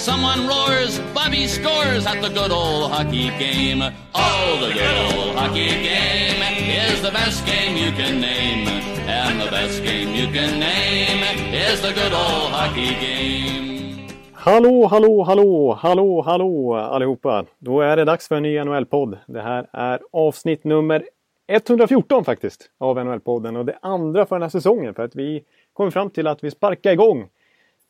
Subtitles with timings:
[0.00, 3.82] Someone roars, Bobby scores at the good old hockey game.
[4.14, 6.40] Oh, the good old hockey game
[6.86, 8.66] is the best game you can name.
[9.06, 11.22] And the best game you can name
[11.52, 14.08] is the good old hockey game.
[14.32, 17.44] Hallå, hallå, hallå, hallå, hallå allihopa!
[17.58, 19.18] Då är det dags för en ny NHL-podd.
[19.26, 21.04] Det här är avsnitt nummer
[21.48, 25.92] 114 faktiskt av NHL-podden och det andra för den här säsongen för att vi kom
[25.92, 27.28] fram till att vi sparkar igång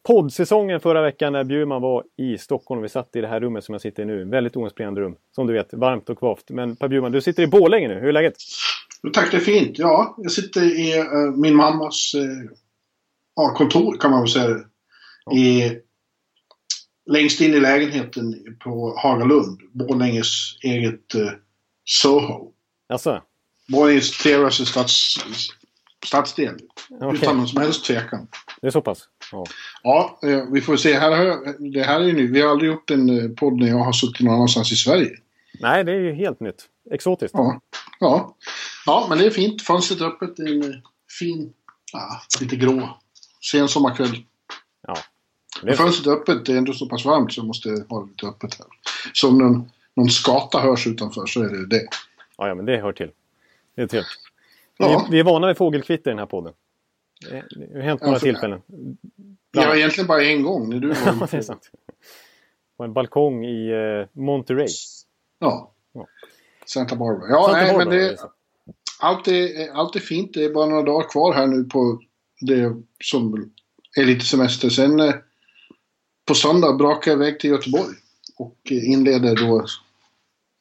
[0.06, 2.82] poddsäsongen förra veckan när Bjurman var i Stockholm.
[2.82, 4.24] Vi satt i det här rummet som jag sitter i nu.
[4.24, 5.16] Väldigt oinspirerande rum.
[5.34, 6.50] Som du vet, varmt och kvavt.
[6.50, 7.94] Men Per Bjurman, du sitter i Borlänge nu.
[7.94, 8.34] Hur är läget?
[9.12, 9.78] Tack, det är fint.
[9.78, 12.50] Ja, jag sitter i uh, min mammas uh,
[13.36, 14.56] ja, kontor kan man väl säga.
[15.24, 15.36] Ja.
[15.36, 15.78] I
[17.10, 19.60] längst in i lägenheten på Hagalund.
[19.72, 21.30] Borlänges eget uh,
[21.84, 22.52] Soho.
[22.88, 23.22] Alltså?
[23.68, 25.14] Borlänges trevligaste stads,
[26.06, 26.54] stadsdel.
[26.90, 27.14] Okay.
[27.14, 28.28] Utan någon som helst tvekan.
[28.60, 29.08] Det är så pass?
[29.32, 29.44] Ja,
[29.82, 30.94] ja eh, vi får se.
[30.94, 32.26] Här har, det här är ju nu.
[32.26, 35.10] Vi har aldrig gjort en eh, podd när jag har suttit någon annanstans i Sverige.
[35.60, 36.64] Nej, det är ju helt nytt.
[36.90, 37.34] Exotiskt.
[37.34, 37.60] Ja,
[38.00, 38.36] ja.
[38.86, 39.62] ja men det är fint.
[39.62, 40.36] Fönstret öppet.
[40.36, 40.82] Det är en
[41.18, 41.52] fin,
[41.92, 42.98] ja, lite grå
[43.50, 44.16] sen sommarkväll.
[44.86, 44.96] Ja.
[45.62, 45.76] Det är...
[45.76, 46.46] Fönstret är öppet.
[46.46, 48.66] Det är ändå så pass varmt så jag måste ha lite öppet här.
[49.12, 51.88] Så om någon, någon skata hörs utanför så är det det.
[52.38, 53.10] Ja, ja men det hör till.
[53.76, 54.08] Det är trevligt.
[54.76, 55.06] Ja.
[55.08, 56.52] Vi, vi är vana vid fågelkvitter i den här podden.
[57.20, 58.62] Det har hänt några alltså, tillfällen.
[59.52, 59.68] Bland...
[59.68, 61.70] Ja, egentligen bara en gång när du var det är sant.
[62.76, 64.68] På en balkong i uh, Monterey.
[65.38, 65.72] Ja.
[65.92, 66.06] ja.
[66.66, 67.30] Santa Barbara.
[67.30, 68.16] Ja, Santa nej, Barbara, men det,
[69.00, 70.34] allt, är, allt är fint.
[70.34, 72.00] Det är bara några dagar kvar här nu på
[72.40, 73.50] det som
[73.96, 74.68] är lite semester.
[74.68, 75.14] Sen eh,
[76.24, 77.94] på söndag brakar jag iväg till Göteborg
[78.36, 79.66] och inleder då...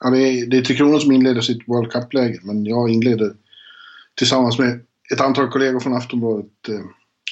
[0.03, 3.35] Ja, det är, det är Tre Kronor som inleder sitt World Cup-läger, men jag inleder
[4.15, 6.85] tillsammans med ett antal kollegor från Aftonbladet eh,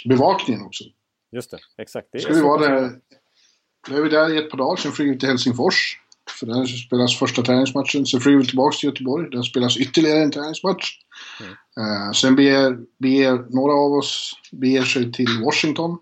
[0.09, 0.83] bevakningen också.
[1.31, 2.07] Just det, exakt.
[2.11, 2.91] Det Ska vi vara där,
[3.89, 5.97] då är vi där i ett par dagar, sen flyger vi till Helsingfors.
[6.39, 8.05] För där spelas första träningsmatchen.
[8.05, 9.29] Sen flyger vi tillbaka till Göteborg.
[9.29, 10.99] Där spelas ytterligare en träningsmatch.
[11.39, 11.51] Mm.
[11.51, 15.97] Uh, sen beger, beger några av oss beger sig till Washington.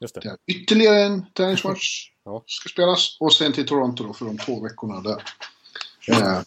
[0.00, 0.20] Just det.
[0.20, 2.44] Där ytterligare en träningsmatch ja.
[2.46, 3.16] ska spelas.
[3.20, 5.22] Och sen till Toronto då för de två veckorna där.
[6.10, 6.40] Uh,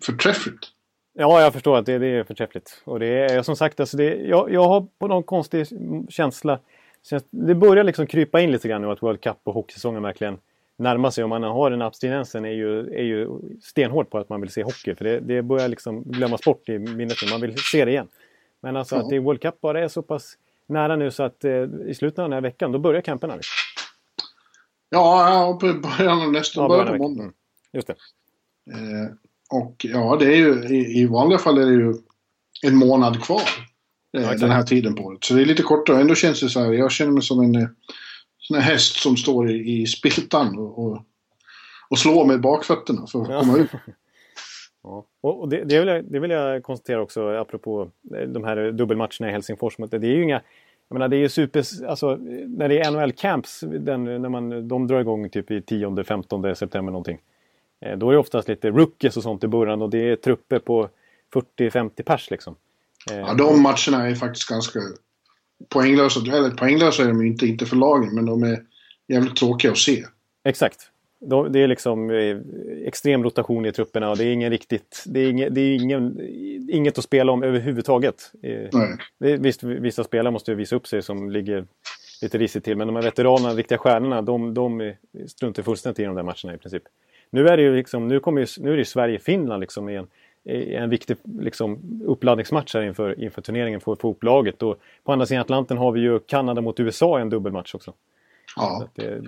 [0.00, 0.73] förträffligt.
[1.16, 2.82] Ja, jag förstår att det, det är förträffligt.
[2.84, 5.66] Och det är som sagt, alltså det, jag, jag har på någon konstig
[6.08, 6.58] känsla.
[7.30, 10.38] Det börjar liksom krypa in lite grann nu att World Cup och hockeysäsongen verkligen
[10.76, 11.24] närmar sig.
[11.24, 13.28] Om man har den abstinensen är ju, är ju
[13.62, 14.94] stenhård på att man vill se hockey.
[14.94, 17.30] För det, det börjar liksom glömmas bort i minnet nu.
[17.30, 18.08] Man vill se det igen.
[18.60, 21.64] Men alltså att det World Cup bara är så pass nära nu så att eh,
[21.86, 23.36] i slutet av den här veckan, då börjar camperna.
[23.36, 23.54] Liksom.
[24.88, 27.22] Ja, början av nästa, ja, början på måndag.
[27.22, 27.34] Mm.
[27.72, 27.94] Just det.
[28.70, 29.14] Eh,
[29.54, 31.94] och ja, det är ju i, i vanliga fall är det ju
[32.62, 33.42] en månad kvar.
[34.16, 35.24] Eh, ja, den här tiden på året.
[35.24, 36.00] Så det är lite kortare.
[36.00, 36.72] Ändå känns det så här.
[36.72, 37.68] Jag känner mig som en eh,
[38.38, 41.02] sån här häst som står i, i spiltan och, och,
[41.88, 43.40] och slår med bakfötterna för att ja.
[43.40, 43.70] komma ut.
[44.86, 45.06] Ja.
[45.20, 49.28] Och det, det, vill jag, det vill jag konstatera också apropå eh, de här dubbelmatcherna
[49.28, 49.76] i Helsingfors.
[49.76, 50.40] Det är ju inga
[50.88, 52.16] jag menar det är ju super, alltså
[52.46, 57.18] när det är NHL-camps, när man, de drar igång typ i 10-15 september någonting.
[57.84, 60.58] Eh, då är det oftast lite rookies och sånt i början och det är trupper
[60.58, 60.88] på
[61.58, 62.56] 40-50 pers liksom.
[63.10, 64.80] Eh, ja, de matcherna är faktiskt ganska
[65.68, 66.20] poänglösa.
[66.20, 68.62] Eller poänglösa är de ju inte, inte för lagen, men de är
[69.08, 70.04] jävligt tråkiga att se.
[70.44, 70.90] Exakt.
[71.50, 72.36] Det är liksom eh,
[72.86, 75.04] extrem rotation i trupperna och det är ingen riktigt...
[75.06, 76.20] Det är, ingen, det är ingen,
[76.70, 78.32] inget att spela om överhuvudtaget.
[78.72, 79.38] Nej.
[79.38, 81.66] Visst, vissa spelare måste ju visa upp sig som ligger
[82.22, 84.94] lite risigt till, men de här veteranerna, riktiga stjärnorna, de, de
[85.26, 86.82] struntar fullständigt i de där matcherna i princip.
[87.34, 90.06] Nu är det ju liksom, nu, kommer ju, nu är det Sverige-Finland liksom i en,
[90.44, 94.62] i en viktig liksom, uppladdningsmatch här inför, inför turneringen för att få upp laget.
[94.62, 97.92] Och på andra sidan Atlanten har vi ju Kanada mot USA i en dubbelmatch också.
[98.56, 98.88] Ja.
[98.94, 99.22] Det,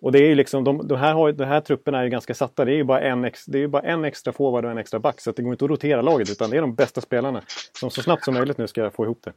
[0.00, 2.34] och det är ju liksom, de, de, här har, de här trupperna är ju ganska
[2.34, 2.64] satta.
[2.64, 5.00] Det är ju bara en, ex, det är bara en extra forward och en extra
[5.00, 5.20] back.
[5.20, 7.42] Så det går inte att rotera laget utan det är de bästa spelarna
[7.80, 9.32] som så snabbt som möjligt nu ska få ihop det.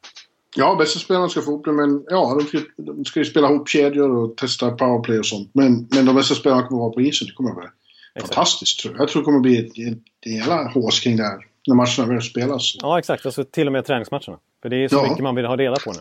[0.55, 3.49] Ja, bästa spelarna ska få ihop det, men ja, de ska, de ska ju spela
[3.49, 5.49] ihop kedjor och testa powerplay och sånt.
[5.53, 7.69] Men, men de bästa spelarna kommer att vara på isen, det kommer att vara
[8.21, 8.79] fantastiskt.
[8.79, 9.01] Tror jag.
[9.01, 12.13] jag tror det kommer bli ett, ett, ett jävla hås kring det här när matcherna
[12.13, 12.75] väl spelas.
[12.79, 13.25] Ja, exakt.
[13.25, 14.39] Alltså, till och med träningsmatcherna.
[14.61, 15.03] För det är så ja.
[15.03, 15.99] mycket man vill ha reda på nu.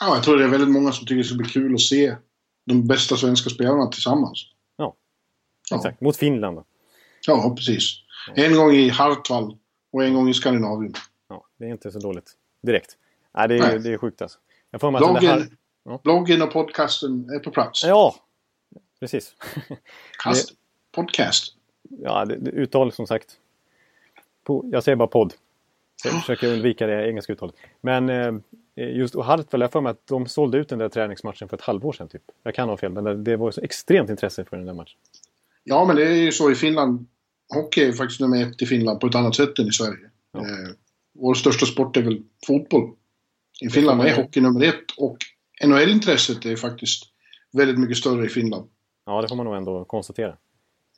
[0.00, 2.16] Ja, jag tror det är väldigt många som tycker det ska bli kul att se
[2.64, 4.46] de bästa svenska spelarna tillsammans.
[4.76, 4.96] Ja,
[5.72, 5.96] exakt.
[6.00, 6.04] Ja.
[6.04, 6.64] Mot Finland då.
[7.26, 7.82] Ja, precis.
[8.34, 9.56] En gång i Hartwall
[9.92, 10.94] och en gång i Skandinavien.
[11.28, 12.32] Ja, det är inte så dåligt
[12.62, 12.96] direkt.
[13.34, 13.78] Nej, det är, Nej.
[13.78, 14.38] det är sjukt alltså.
[14.70, 15.48] Jag får bloggen, här...
[15.84, 16.00] ja.
[16.04, 17.84] bloggen och podcasten är på plats.
[17.84, 18.14] Ja,
[19.00, 19.34] precis.
[20.22, 20.52] Kast,
[20.98, 21.54] podcast.
[22.02, 23.36] Ja, det, det, uttal som sagt.
[24.72, 25.34] jag säger bara podd.
[26.04, 27.54] Jag försöker undvika det engelska uttalet.
[27.80, 28.34] Men eh,
[28.76, 31.62] just och Hartwell, jag för mig att de sålde ut den där träningsmatchen för ett
[31.62, 32.08] halvår sedan.
[32.08, 32.22] Typ.
[32.42, 34.98] Jag kan ha fel, men det var så extremt intresse för den där matchen.
[35.64, 37.06] Ja, men det är ju så i Finland.
[37.54, 40.10] Hockey är faktiskt nummer ett i Finland på ett annat sätt än i Sverige.
[40.32, 40.40] Ja.
[40.40, 40.70] Eh,
[41.14, 42.90] vår största sport är väl fotboll.
[43.60, 45.16] I Finland är hockey nummer ett och
[45.64, 47.04] NHL-intresset är faktiskt
[47.52, 48.68] väldigt mycket större i Finland.
[49.06, 50.36] Ja, det får man nog ändå konstatera.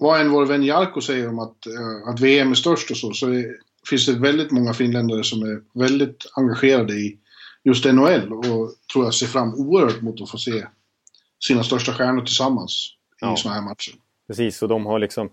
[0.00, 3.12] Vad än vår vän Jarko säger om att, uh, att VM är störst och så,
[3.12, 3.56] så är,
[3.90, 7.18] finns det väldigt många finländare som är väldigt engagerade i
[7.64, 10.66] just NHL och tror jag ser fram oerhört mot att få se
[11.44, 13.34] sina största stjärnor tillsammans ja.
[13.34, 13.94] i sådana här matcher.
[14.26, 15.30] Precis, och de har liksom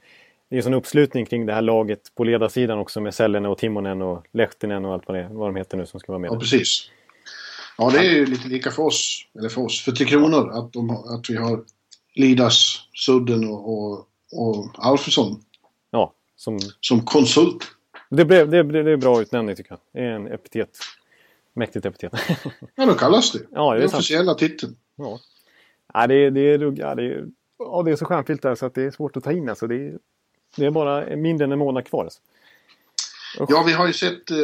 [0.49, 3.57] det är en sån uppslutning kring det här laget på ledarsidan också med Sellene och
[3.57, 6.31] Timonen och Lehtinen och allt vad, det, vad de heter nu som ska vara med.
[6.31, 6.89] Ja, precis.
[7.77, 10.73] Ja, det är ju lite lika för oss, eller för oss, för Tre Kronor, att,
[10.73, 11.63] de, att vi har
[12.15, 15.41] Lidas, Sudden och, och, och Alfredsson.
[15.91, 16.59] Ja, som...
[16.79, 17.63] Som konsult.
[18.09, 19.79] Det, blev, det, det, det är bra utnämning tycker jag.
[19.91, 20.79] Det är en epitet.
[21.53, 22.13] Mäktigt epitet.
[22.75, 23.39] ja, då kallas det.
[23.51, 24.75] Ja, det är den officiella titeln.
[24.95, 25.19] Ja.
[25.93, 27.27] Ja, det, det, är, ja, det, är,
[27.57, 29.49] ja, det är så stjärnfyllt där så att det är svårt att ta in.
[29.49, 29.67] Alltså.
[29.67, 29.99] Det, är,
[30.55, 32.03] det är bara mindre än en månad kvar.
[32.03, 32.19] Alltså.
[33.37, 34.37] Ja, vi har ju sett eh,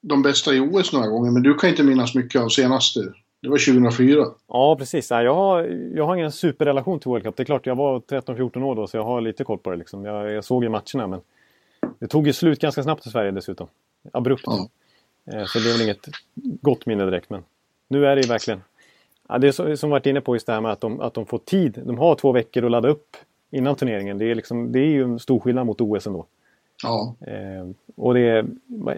[0.00, 3.00] de bästa i OS några gånger, men du kan inte minnas mycket av senaste.
[3.42, 4.26] Det var 2004.
[4.48, 5.10] Ja, precis.
[5.10, 5.62] Jag har,
[5.94, 7.36] jag har ingen superrelation till World Cup.
[7.36, 9.76] Det är klart, jag var 13-14 år då, så jag har lite koll på det.
[9.76, 10.04] Liksom.
[10.04, 11.20] Jag, jag såg ju matcherna, men
[11.98, 13.66] det tog ju slut ganska snabbt i Sverige dessutom.
[14.12, 14.42] Abrupt.
[14.46, 14.68] Ja.
[15.32, 16.08] Eh, så det är väl inget
[16.60, 17.44] gott minne direkt, men
[17.88, 18.62] nu är det ju verkligen...
[19.28, 21.26] Ja, det är som varit inne på just det här med att de, att de
[21.26, 21.82] får tid.
[21.84, 23.16] De har två veckor att ladda upp
[23.50, 24.18] innan turneringen.
[24.18, 26.26] Det är, liksom, det är ju en stor skillnad mot OS ändå.
[26.82, 27.16] Ja.
[27.20, 28.46] Eh, och det är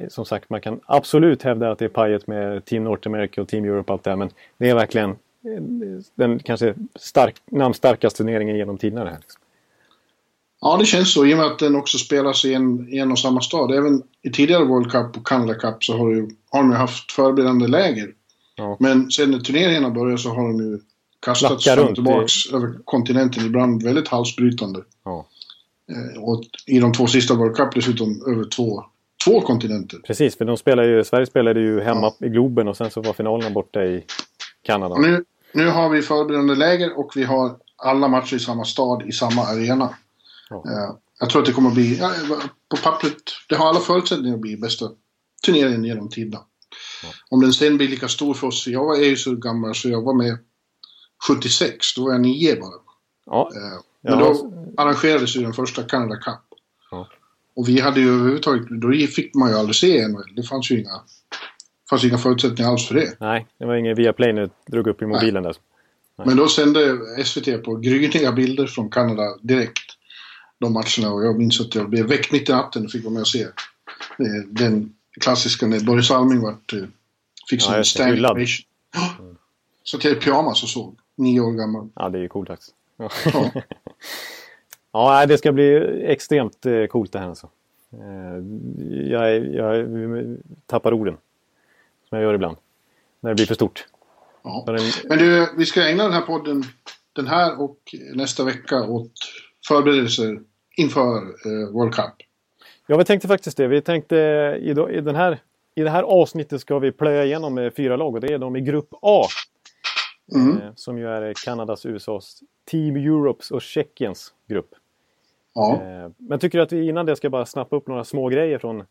[0.09, 3.49] som sagt, man kan absolut hävda att det är pajet med Team North America och
[3.49, 4.17] Team Europe och allt det här.
[4.17, 5.63] Men det är verkligen eh,
[6.15, 9.05] den kanske stark, namnstarkaste turneringen genom tiderna.
[9.05, 9.41] Det här, liksom.
[10.61, 13.13] Ja, det känns så i och med att den också spelas i en, i en
[13.13, 13.75] och samma stad.
[13.75, 17.67] Även i tidigare World Cup och Canada Cup så har, du, har de haft förberedande
[17.67, 18.15] läger.
[18.57, 18.77] Ja.
[18.81, 20.81] Men sen när turneringarna började så har de ju
[21.21, 22.55] kastats fram tillbaks i...
[22.55, 24.81] över kontinenten, ibland väldigt halsbrytande.
[25.05, 25.27] Ja.
[25.93, 28.85] Eh, och i de två sista World Cup dessutom över två,
[29.25, 29.99] två kontinenter.
[29.99, 32.27] Precis, för de spelar ju, Sverige spelade ju hemma ja.
[32.27, 34.05] i Globen och sen så var finalerna borta i
[34.63, 34.99] Kanada.
[34.99, 39.13] Nu, nu har vi förberedande läger och vi har alla matcher i samma stad, i
[39.13, 39.95] samma arena.
[40.51, 40.57] Ja.
[40.57, 42.13] Eh, jag tror att det kommer att bli, ja,
[42.71, 44.91] på pappret, det har alla förutsättningar att bli bästa
[45.47, 46.45] turneringen genom tiderna.
[47.03, 47.09] Ja.
[47.31, 50.03] Om den sen blir lika stor för oss, jag är ju så gammal så jag
[50.03, 50.39] var med
[51.29, 52.75] 76, då var jag nio bara.
[53.27, 53.51] Ja.
[54.05, 56.61] Eh, men då arrangerades ju den första Canada Cup.
[56.91, 57.09] Ja.
[57.57, 60.35] Och vi hade ju överhuvudtaget, då fick man ju aldrig se NHL.
[60.37, 61.01] Det fanns ju inga,
[61.91, 63.17] fanns inga förutsättningar alls för det.
[63.21, 65.53] Nej, det var ingen Viaplay nu drog upp i mobilen Nej.
[65.53, 65.61] där.
[66.17, 66.27] Nej.
[66.27, 69.95] Men då sände SVT på gryniga bilder från Kanada direkt.
[70.61, 73.15] De matcherna och jag minns att jag blev väckt mitt i natten och fick vara
[73.15, 73.47] med och se
[74.47, 76.81] den klassiska när Börje Salming vart, eh,
[77.51, 78.65] fick sin ja, standing ovation.
[79.21, 79.37] Mm.
[79.83, 80.99] Så till pyjamas och såg.
[81.17, 81.89] Nio år gammal.
[81.95, 82.75] Ja, det är ju coolt faktiskt.
[84.93, 85.21] Ja.
[85.21, 87.49] ja, det ska bli extremt eh, coolt det här alltså.
[87.93, 88.45] Eh,
[89.11, 89.87] jag, jag
[90.67, 91.17] tappar orden.
[92.09, 92.57] Som jag gör ibland.
[93.21, 93.87] När det blir för stort.
[94.43, 94.65] Ja.
[95.09, 96.65] Men du, vi ska ägna den här podden,
[97.13, 97.79] den här och
[98.15, 99.13] nästa vecka åt
[99.69, 100.41] förberedelser
[100.77, 102.15] inför eh, World Cup.
[102.87, 103.67] Ja, vi tänkte faktiskt det.
[103.67, 104.17] Vi tänkte
[104.61, 105.39] i, i, den här,
[105.75, 108.61] i det här avsnittet ska vi plöja igenom fyra lag och det är de i
[108.61, 109.27] Grupp A.
[110.35, 110.61] Mm.
[110.61, 114.75] Eh, som ju är Kanadas, USAs, Team Europes och Tjeckiens grupp.
[115.55, 115.83] Ja.
[115.83, 118.59] Eh, men tycker du att vi innan det ska bara snappa upp några små grejer
[118.59, 118.85] från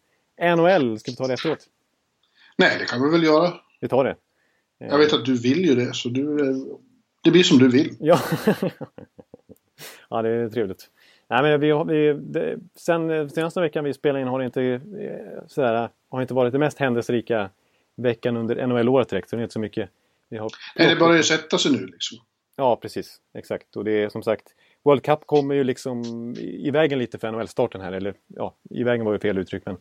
[0.56, 1.00] NHL?
[1.00, 1.68] Ska vi ta det efteråt?
[2.58, 3.54] Nej, det kan vi väl göra.
[3.82, 4.16] Vi tar det.
[4.78, 6.38] Jag vet att du vill ju det, så du,
[7.24, 7.96] det blir som du vill.
[8.00, 8.20] Ja,
[10.10, 10.90] ja det är trevligt.
[11.30, 15.48] Nej, men vi, vi, det, sen senaste veckan vi spelade in har det inte, eh,
[15.48, 17.50] sådär, har inte varit det mest händelserika
[17.96, 19.30] veckan under NHL-året direkt.
[19.30, 19.90] Så det är inte så mycket
[20.30, 20.50] vi har...
[20.76, 22.18] Nej, det börjar ju sätta sig nu liksom.
[22.56, 23.18] Ja, precis.
[23.34, 23.76] Exakt.
[23.76, 24.44] Och det är som sagt
[24.84, 26.04] World Cup kommer ju liksom
[26.38, 27.92] i vägen lite för NHL-starten här.
[27.92, 29.64] Eller ja, i vägen var ju fel uttryck.
[29.66, 29.78] Men,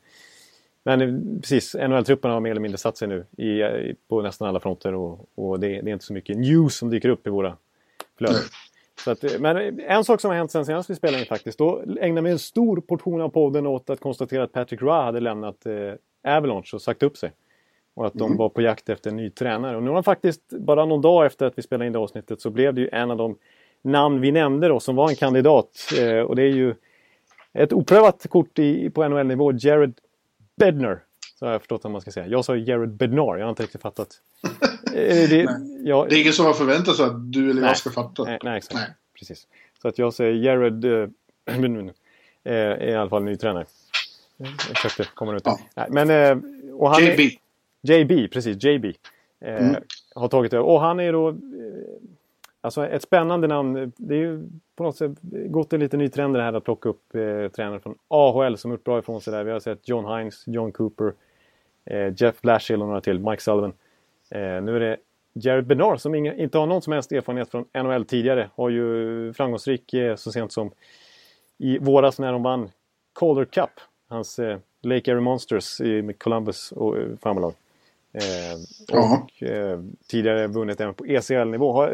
[0.83, 3.63] men precis, NHL-trupperna har mer eller mindre satt sig nu i,
[4.09, 4.95] på nästan alla fronter.
[4.95, 7.57] Och, och det, det, är inte så mycket news som dyker upp i våra
[8.19, 8.43] flöden.
[9.07, 11.59] Att, men en sak som har hänt sen senast vi spelade in faktiskt.
[11.59, 15.21] Då ägnade vi en stor portion av podden åt att konstatera att Patrick Ra hade
[15.21, 17.33] lämnat eh, Avalanche och sagt upp sig.
[17.97, 18.39] Och att de mm.
[18.39, 19.77] var på jakt efter en ny tränare.
[19.77, 22.51] Och nu har faktiskt, bara någon dag efter att vi spelade in det avsnittet, så
[22.51, 23.37] blev det ju en av de
[23.83, 25.93] namn vi nämnde då som var en kandidat.
[25.99, 26.75] Eh, och det är ju
[27.53, 29.95] ett oprövat kort i, på NHL-nivå, Jared
[30.57, 31.01] Bedner.
[31.39, 32.27] Så har jag förstått vad man ska säga.
[32.27, 34.09] Jag sa Jared Bednar, jag har inte riktigt fattat.
[34.93, 35.47] det, det,
[35.85, 38.25] jag, det är ingen som har förväntat sig att du eller nej, jag ska fatta.
[38.25, 38.75] Nej, nej exakt.
[38.75, 38.89] Nej.
[39.19, 39.47] Precis.
[39.83, 41.09] Så att jag säger Jared äh,
[42.45, 43.67] är i alla fall ny tränare.
[44.37, 45.59] Jag försökte komma ut ja.
[45.75, 46.39] nej, men, äh,
[46.73, 47.39] och han JB.
[47.89, 48.65] JB, precis.
[48.65, 48.85] JB.
[49.41, 49.83] Äh, mm.
[50.15, 50.65] Har tagit över.
[50.65, 51.35] Och han är då
[52.67, 53.93] Alltså ett spännande namn.
[53.97, 56.89] Det är ju på något sätt gått en lite ny trend det här att plocka
[56.89, 59.45] upp eh, tränare från AHL som gjort bra ifrån sig där.
[59.45, 61.13] Vi har sett John Hines, John Cooper,
[61.85, 63.73] eh, Jeff Blashill och några till, Mike Sullivan.
[64.31, 64.97] Eh, nu är det
[65.33, 68.51] Jared Bernard som inga, inte har någon som helst erfarenhet från NHL tidigare.
[68.55, 70.71] Har ju framgångsrik eh, så sent som
[71.59, 72.71] i våras när de vann
[73.15, 73.71] Calder Cup.
[74.09, 77.53] Hans eh, Lake Erie Monsters i, Columbus och eh, farmarlag.
[78.17, 78.59] Eh,
[78.99, 81.73] och eh, tidigare vunnit även på ECL-nivå.
[81.73, 81.89] Har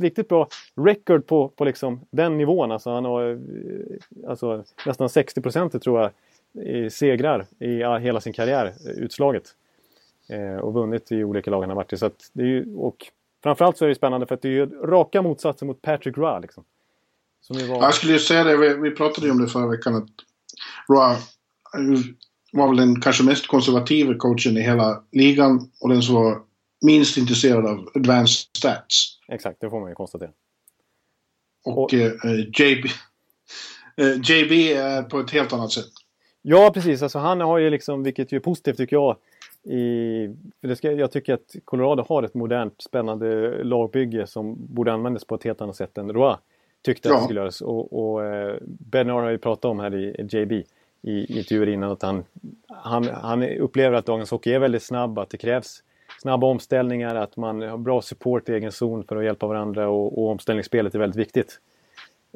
[0.00, 2.72] riktigt bra record på, på liksom den nivån.
[2.72, 6.10] Alltså han har eh, alltså, nästan 60 procent tror jag
[6.66, 9.54] i segrar i hela sin karriär, utslaget.
[10.62, 11.96] Och vunnit i olika lag han har varit i.
[11.96, 13.06] Så det är ju, och
[13.42, 16.40] framförallt så är det spännande för att det är ju raka motsatsen mot Patrick Roy.
[16.40, 16.64] Liksom.
[17.48, 17.76] Var...
[17.76, 20.08] Jag skulle ju säga det, vi, vi pratade ju om det förra veckan, att
[20.88, 21.16] Roy
[22.52, 26.42] var väl den kanske mest konservativa coachen i hela ligan och den som var
[26.80, 29.18] minst intresserad av advanced stats.
[29.28, 30.30] Exakt, det får man ju konstatera.
[31.64, 32.12] Och, och eh,
[32.58, 32.84] JB,
[33.96, 35.92] eh, JB är på ett helt annat sätt.
[36.42, 37.02] Ja, precis.
[37.02, 39.16] Alltså, han har ju liksom, vilket ju är positivt tycker jag,
[39.64, 40.28] i,
[40.60, 45.24] för det ska, jag tycker att Colorado har ett modernt spännande lagbygge som borde användas
[45.24, 46.38] på ett helt annat sätt än Roa
[46.82, 47.14] tyckte ja.
[47.14, 47.60] att det skulle göras.
[47.60, 50.66] Och, och eh, Bernard har ju pratat om här i JB
[51.02, 52.24] i intervjuer innan att han,
[52.68, 55.82] han, han upplever att dagens hockey är väldigt snabb, att det krävs
[56.22, 60.18] snabba omställningar, att man har bra support i egen zon för att hjälpa varandra och,
[60.18, 61.60] och omställningsspelet är väldigt viktigt.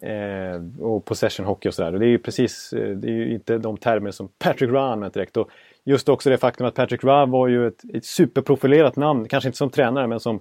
[0.03, 1.93] Eh, och possession hockey och sådär.
[1.93, 5.15] Det är ju precis, eh, det är ju inte de termer som Patrick Roy använt
[5.15, 5.37] direkt.
[5.37, 5.51] Och
[5.85, 9.59] just också det faktum att Patrick Roy var ju ett, ett superprofilerat namn, kanske inte
[9.59, 10.41] som tränare men som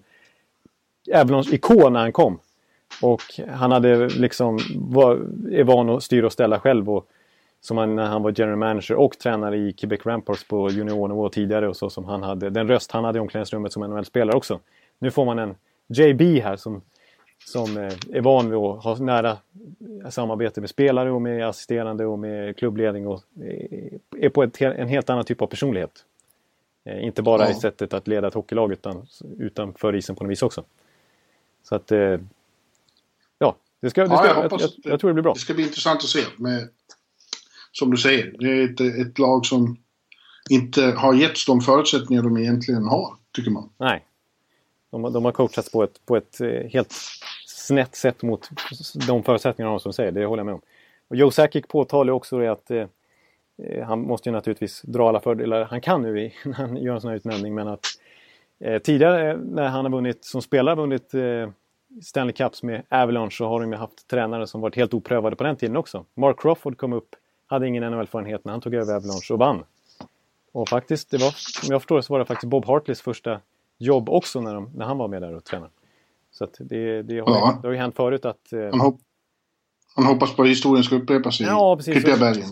[1.14, 2.40] Avalons ikon när han kom.
[3.02, 5.14] Och han hade liksom, var,
[5.52, 7.08] är van att styra och ställa själv och
[7.64, 11.68] som han, när han var general manager och tränare i Quebec Ramparts på juniornivå tidigare
[11.70, 12.50] och så som han hade.
[12.50, 14.60] Den röst han hade i omklädningsrummet som NHL-spelare också.
[15.00, 15.56] Nu får man en
[15.88, 16.82] JB här som,
[17.46, 19.38] som eh, är van vid att ha nära
[20.10, 24.88] samarbete med spelare och med assisterande och med klubbledning och eh, är på ett, en
[24.88, 26.06] helt annan typ av personlighet.
[26.86, 27.52] Eh, inte bara ja.
[27.52, 29.08] i sättet att leda ett hockeylag utan
[29.40, 30.64] utanför isen på något vis också.
[31.64, 31.92] Så att
[33.40, 35.34] ja, det ska, det ska, ja, jag, jag, jag, jag, tror det blir bra.
[35.34, 36.70] Det ska bli intressant att se med
[37.74, 39.78] som du säger, det är ett, ett lag som
[40.50, 43.70] inte har getts de förutsättningar de egentligen har, tycker man.
[43.78, 44.06] Nej.
[44.92, 46.94] De, de har coachats på ett, på ett eh, helt
[47.46, 48.50] snett sätt mot
[49.08, 50.62] de förutsättningarna som säger, det håller jag med om.
[51.08, 52.86] Och Joe Sakic påtalar också det att eh,
[53.64, 57.02] eh, han måste ju naturligtvis dra alla fördelar han kan nu när han gör en
[57.02, 57.86] sån här utnämning, men att
[58.60, 61.50] eh, tidigare eh, när han har vunnit, som spelare vunnit eh,
[62.02, 65.44] Stanley Cups med Avalanche så har de ju haft tränare som varit helt oprövade på
[65.44, 66.06] den tiden också.
[66.14, 67.16] Mark Crawford kom upp
[67.54, 69.64] hade ingen NHL-erfarenhet när han tog över Avalanche och vann.
[70.52, 71.32] Och faktiskt, det var,
[71.62, 73.40] som jag förstår det så var det faktiskt Bob Hartleys första
[73.78, 75.72] jobb också när, de, när han var med där och tränade.
[76.32, 77.60] Så att det, det, har, ja.
[77.62, 78.54] det har ju hänt förut att...
[78.54, 79.00] Eh, han, hopp,
[79.96, 82.50] han hoppas på att historien ska upprepas i ja, precis, bergen.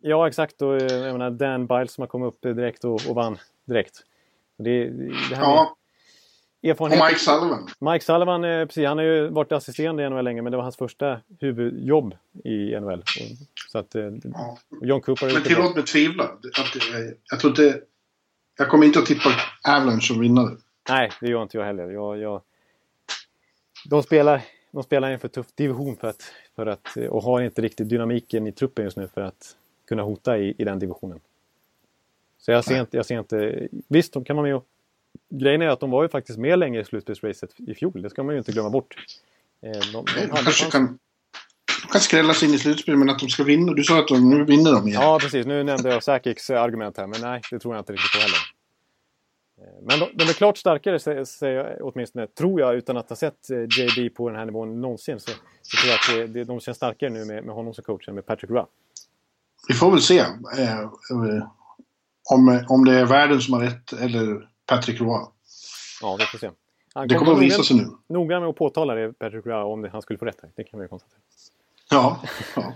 [0.00, 0.62] Ja, exakt.
[0.62, 4.04] Och eh, jag menar Dan Biles som har kommit upp direkt och, och vann direkt.
[4.58, 5.77] Det, det här ja
[6.62, 7.00] erfarenhet.
[7.00, 7.68] Och Mike Sullivan.
[7.80, 10.62] Mike Sullivan, eh, precis, han har ju varit assisterande i NHL länge men det var
[10.62, 13.02] hans första huvudjobb i NHL.
[13.72, 14.58] Så att, eh, ja.
[14.82, 15.32] John Cooper...
[15.32, 16.24] Men tillåt mig tvivla.
[16.24, 16.38] Att,
[17.30, 17.80] jag tror inte...
[18.58, 19.30] Jag kommer inte att tippa
[19.68, 20.56] Avalanche som vinnare.
[20.88, 21.90] Nej, det gör inte jag heller.
[21.90, 22.42] Jag, jag,
[23.90, 26.22] de, spelar, de spelar i en för tuff division för att,
[26.56, 29.56] för att, och har inte riktigt dynamiken i truppen just nu för att
[29.88, 31.20] kunna hota i, i den divisionen.
[32.38, 33.68] Så jag ser, inte, jag ser inte...
[33.88, 34.66] Visst, de kan vara med och
[35.30, 38.02] grejen är att de var ju faktiskt med länge i slutspelsracet i fjol.
[38.02, 38.94] Det ska man ju inte glömma bort.
[39.62, 40.98] Eh, de, de, de kanske kan,
[41.92, 43.72] kan sig in i slutspel men att de ska vinna.
[43.72, 45.02] Du sa att de, nu vinner de igen.
[45.02, 45.46] Ja, precis.
[45.46, 48.38] Nu nämnde jag Sakics argument här, men nej, det tror jag inte riktigt på heller.
[49.60, 53.16] Eh, men de, de är klart starkare, säger jag åtminstone, tror jag, utan att ha
[53.16, 55.20] sett eh, JB på den här nivån någonsin.
[55.20, 55.30] Så,
[55.62, 58.14] så tror jag att det, de känns starkare nu med, med honom som coach än
[58.14, 58.64] med Patrick Roy.
[59.68, 60.90] Vi får väl se eh,
[62.30, 65.24] om, om det är världen som har rätt eller Patrick Roy.
[66.00, 66.50] Ja, vi får se.
[66.94, 67.86] Han det kommer att visa sig nu.
[68.06, 70.40] Noga med att påtala det, Patrick Roy, om det, han skulle få rätt.
[70.56, 71.20] Det kan vi konstatera.
[71.90, 72.22] Ja.
[72.56, 72.74] ja.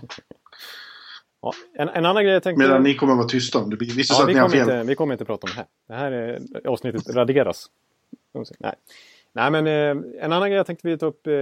[1.41, 2.67] ja en, en, annan grej jag tänkte...
[2.67, 4.59] Medan ni kommer att vara tysta om det visar sig ja, att ni har fel.
[4.59, 5.65] Inte, vi kommer inte prata om det här.
[5.87, 7.69] Det här är, avsnittet raderas.
[8.59, 8.75] Nej.
[9.33, 11.33] Nej, men eh, en annan grej jag tänkte vi ta upp eh,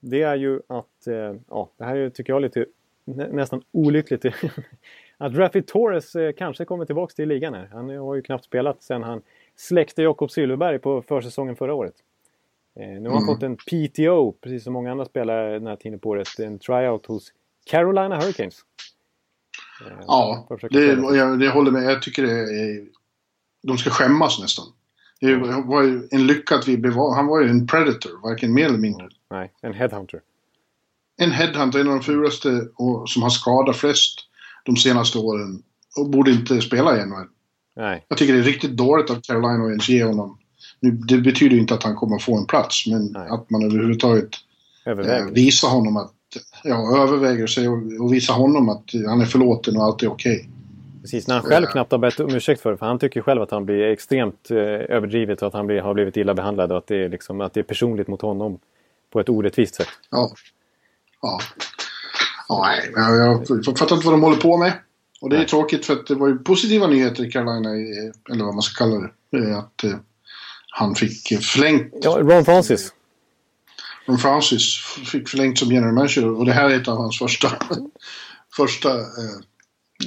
[0.00, 2.66] det är ju att, eh, ja, det här är, tycker jag lite
[3.04, 4.24] nä, nästan olyckligt
[5.18, 7.68] att Rafi Torres eh, kanske kommer tillbaka till ligan här.
[7.72, 9.22] Han har ju knappt spelat sen han
[9.58, 11.94] släckte Jakob Silverberg på försäsongen förra året.
[12.80, 13.34] Eh, nu har han mm.
[13.34, 17.06] fått en PTO, precis som många andra spelare den här tiden på året, en tryout
[17.06, 17.32] hos
[17.66, 18.60] Carolina Hurricanes.
[19.86, 20.84] Eh, ja, det,
[21.16, 21.84] jag, det håller med.
[21.84, 22.86] Jag tycker det är,
[23.62, 24.66] de ska skämmas nästan.
[25.20, 28.66] Det var ju en lycka att vi bevara, Han var ju en predator, varken mer
[28.66, 29.08] eller mindre.
[29.30, 30.20] Nej, en headhunter.
[31.16, 34.20] En headhunter, en av de fulaste och som har skadat flest
[34.64, 35.62] de senaste åren.
[35.96, 37.28] Och borde inte spela i NHL.
[37.78, 38.04] Nej.
[38.08, 40.38] Jag tycker det är riktigt dåligt att Carolina och ens ge honom...
[40.80, 43.28] Det betyder inte att han kommer få en plats, men Nej.
[43.28, 44.28] att man överhuvudtaget
[44.86, 46.12] eh, visar honom att...
[46.64, 50.36] Ja, överväger sig och, och visa honom att han är förlåten och allt är okej.
[50.36, 50.48] Okay.
[51.00, 52.76] Precis, när han själv knappt har bett om ursäkt för det.
[52.76, 55.94] För han tycker själv att han blir extremt eh, överdrivet och att han blir, har
[55.94, 58.58] blivit illa behandlad och att det, är liksom, att det är personligt mot honom
[59.12, 59.88] på ett orättvist sätt.
[60.10, 60.30] Ja.
[61.22, 61.40] Ja.
[62.48, 62.66] ja
[62.96, 64.72] nej, jag, jag fattar inte vad de håller på med.
[65.20, 65.48] Och det är nej.
[65.48, 67.70] tråkigt för att det var ju positiva nyheter i Carolina,
[68.30, 69.58] eller vad man ska kalla det.
[69.58, 69.96] Att eh,
[70.70, 71.92] han fick förlängt.
[72.02, 72.92] Ja, Ron Francis.
[74.06, 74.76] Ron Francis
[75.12, 77.48] fick förlängt som general manager och det här är ett av hans första,
[78.56, 79.38] första eh,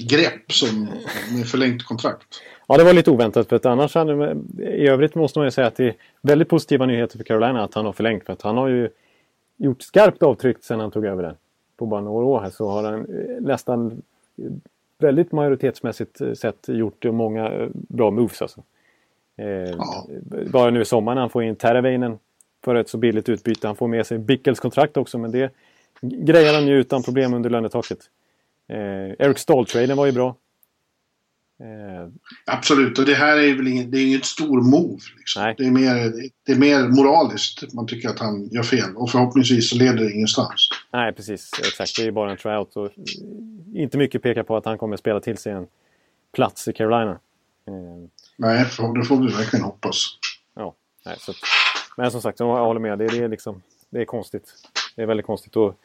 [0.10, 0.88] grepp som
[1.32, 2.42] med förlängt kontrakt.
[2.68, 5.68] Ja, det var lite oväntat för att annars hade, i övrigt måste man ju säga
[5.68, 8.58] att det är väldigt positiva nyheter för Carolina att han har förlängt för att han
[8.58, 8.90] har ju
[9.58, 11.36] gjort skarpt avtryck sedan han tog över den.
[11.78, 14.02] På bara några år här så har han eh, nästan
[15.04, 18.64] väldigt majoritetsmässigt eh, sett gjort många eh, bra moves alltså.
[19.38, 20.08] Eh, ja.
[20.52, 22.20] Bara nu i sommar när han får in Teravainen
[22.64, 23.68] för ett så billigt utbyte.
[23.68, 25.52] Han får med sig Bickels kontrakt också men det
[26.02, 28.00] grejer han ju utan problem under lönetaket.
[28.68, 30.36] Eh, Eric Stahl-traden var ju bra.
[31.62, 32.08] Eh,
[32.46, 35.02] Absolut, och det här är väl inget, det är inget stor move.
[35.18, 35.54] Liksom.
[35.58, 36.14] Det, är mer,
[36.46, 37.74] det är mer moraliskt.
[37.74, 40.70] Man tycker att han gör fel och förhoppningsvis så leder det ingenstans.
[40.94, 41.52] Nej, precis.
[41.60, 41.96] Exakt.
[41.96, 42.76] Det är ju bara en tryout.
[42.76, 42.92] Och
[43.74, 45.68] inte mycket pekar på att han kommer spela till sig en
[46.34, 47.20] plats i Carolina.
[47.68, 47.74] Eh,
[48.38, 48.60] nej,
[48.96, 50.06] det får vi verkligen hoppas.
[50.56, 50.76] Ja,
[51.06, 51.34] nej, så,
[51.98, 53.00] men som sagt, jag håller med.
[53.00, 54.54] Det, det, är liksom, det är konstigt.
[54.96, 55.56] Det är väldigt konstigt.
[55.56, 55.76] Och,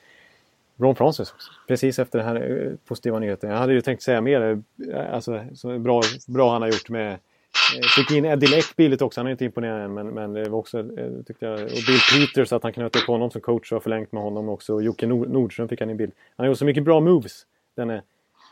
[0.79, 1.51] Ron Francis också.
[1.69, 3.51] Precis efter den här eh, positiva nyheten.
[3.51, 4.62] Jag hade ju tänkt säga mer.
[4.93, 7.12] Eh, alltså, så bra, bra han har gjort med...
[7.12, 7.19] Eh,
[7.97, 9.21] fick in Eddie Leck billigt också.
[9.21, 9.95] Han är inte imponerad än.
[9.95, 10.85] Men, men det var också,
[11.27, 11.55] tyckte jag...
[11.55, 14.75] Och Bill Peters, att han knöt upp honom som coach och förlängt med honom också.
[14.75, 16.12] Och Jocke Nordström fick han in bild.
[16.37, 17.43] Han har gjort så mycket bra moves.
[17.77, 18.03] Den är...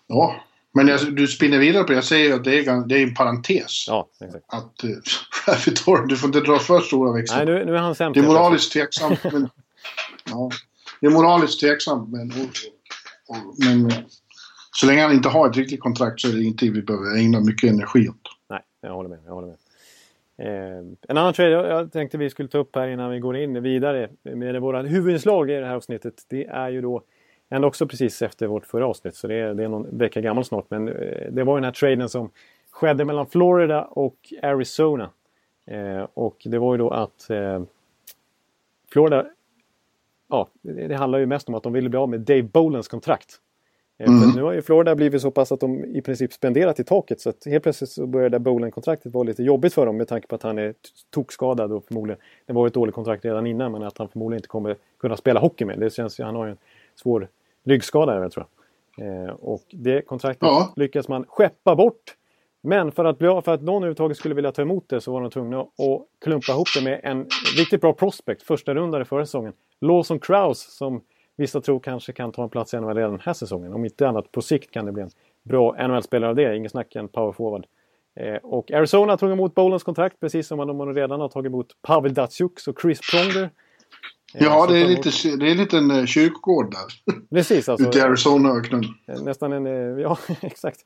[0.06, 0.36] Ja,
[0.74, 1.94] men jag, du spinner vidare på det.
[1.94, 3.88] Jag säger att det är, det är en parentes.
[3.88, 4.44] Ja, exakt.
[4.48, 4.84] Att
[5.88, 7.44] uh, du får inte dra för stora växlar.
[7.44, 8.14] Nej, nu, nu är han sämst.
[8.14, 9.24] Det är moraliskt tveksamt.
[9.32, 9.48] men,
[10.30, 10.50] ja
[11.04, 12.30] det är moraliskt tveksamt men,
[13.58, 13.96] men eh,
[14.72, 17.40] så länge han inte har ett riktigt kontrakt så är det inte vi behöver ägna
[17.40, 18.16] mycket energi åt.
[18.50, 19.18] Nej, jag håller med.
[19.26, 19.56] Jag håller med.
[20.38, 23.62] Eh, en annan trade jag tänkte vi skulle ta upp här innan vi går in
[23.62, 26.14] vidare med våra huvudinslag i det här avsnittet.
[26.28, 27.02] Det är ju då
[27.50, 30.44] ändå också precis efter vårt förra avsnitt så det är, det är någon vecka gammal
[30.44, 30.70] snart.
[30.70, 32.30] Men eh, det var den här traden som
[32.70, 35.10] skedde mellan Florida och Arizona.
[35.66, 37.62] Eh, och det var ju då att eh,
[38.92, 39.26] Florida
[40.28, 43.40] ja, det handlar ju mest om att de ville bli av med Dave Bolens kontrakt.
[43.98, 44.30] Mm.
[44.36, 47.30] Nu har ju Florida blivit så pass att de i princip spenderat i taket så
[47.30, 50.42] att helt plötsligt så började Bolen-kontraktet vara lite jobbigt för dem med tanke på att
[50.42, 50.74] han är
[51.10, 54.48] tokskadad och förmodligen, det var ett dåligt kontrakt redan innan men att han förmodligen inte
[54.48, 55.78] kommer kunna spela hockey med.
[55.78, 56.58] Det känns ju, han har ju en
[56.94, 57.28] svår
[57.64, 58.54] ryggskada tror jag.
[59.06, 60.72] Eh, och det kontraktet ja.
[60.76, 62.16] lyckas man skeppa bort.
[62.66, 65.20] Men för att, bli, för att någon överhuvudtaget skulle vilja ta emot det så var
[65.20, 65.68] de tvungna att
[66.24, 69.52] klumpa ihop det med en riktigt bra prospect, första rundare förra säsongen.
[69.80, 71.00] Lawson Kraus som
[71.36, 73.72] vissa tror kanske kan ta en plats i NHL redan den här säsongen.
[73.72, 75.10] Om inte annat på sikt kan det bli en
[75.42, 76.56] bra NHL-spelare av det.
[76.56, 77.66] Inget snack, en power forward.
[78.20, 82.14] Eh, och Arizona tog emot Bolens kontrakt precis som de redan har tagit emot Pavel
[82.14, 83.42] Datsjuk och Chris Pronger.
[83.42, 87.14] Eh, ja, det är, lite, det är en liten uh, kyrkogård där.
[87.30, 87.68] Precis.
[87.68, 88.84] Alltså, Ute i Arizona-öknen.
[89.08, 89.98] Eh, nästan en...
[89.98, 90.78] Ja, exakt.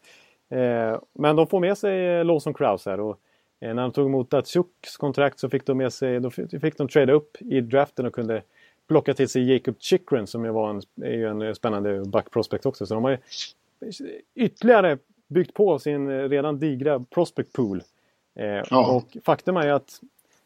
[0.49, 3.01] Eh, men de får med sig Lawson Kraus här.
[3.01, 3.19] Och,
[3.61, 6.21] när de tog emot Datsuks kontrakt så fick de med sig...
[6.21, 8.43] Då fick de trada upp i draften och kunde
[8.89, 12.87] plocka till sig Jacob Chikrin som ju var en, är ju en spännande backprospect också.
[12.87, 13.19] Så de har ju
[14.35, 17.83] ytterligare byggt på sin redan digra prospect pool.
[18.35, 18.87] Eh, ja.
[18.97, 20.01] Och faktum är ju att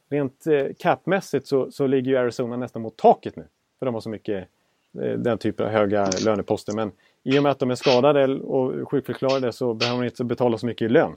[0.09, 3.45] rent eh, capmässigt så, så ligger ju Arizona nästan mot taket nu.
[3.79, 4.49] För de har så mycket
[5.03, 6.73] eh, den typen av höga löneposter.
[6.73, 6.93] Men
[7.25, 10.67] i och med att de är skadade och sjukförklarade så behöver de inte betala så
[10.67, 11.17] mycket i lön.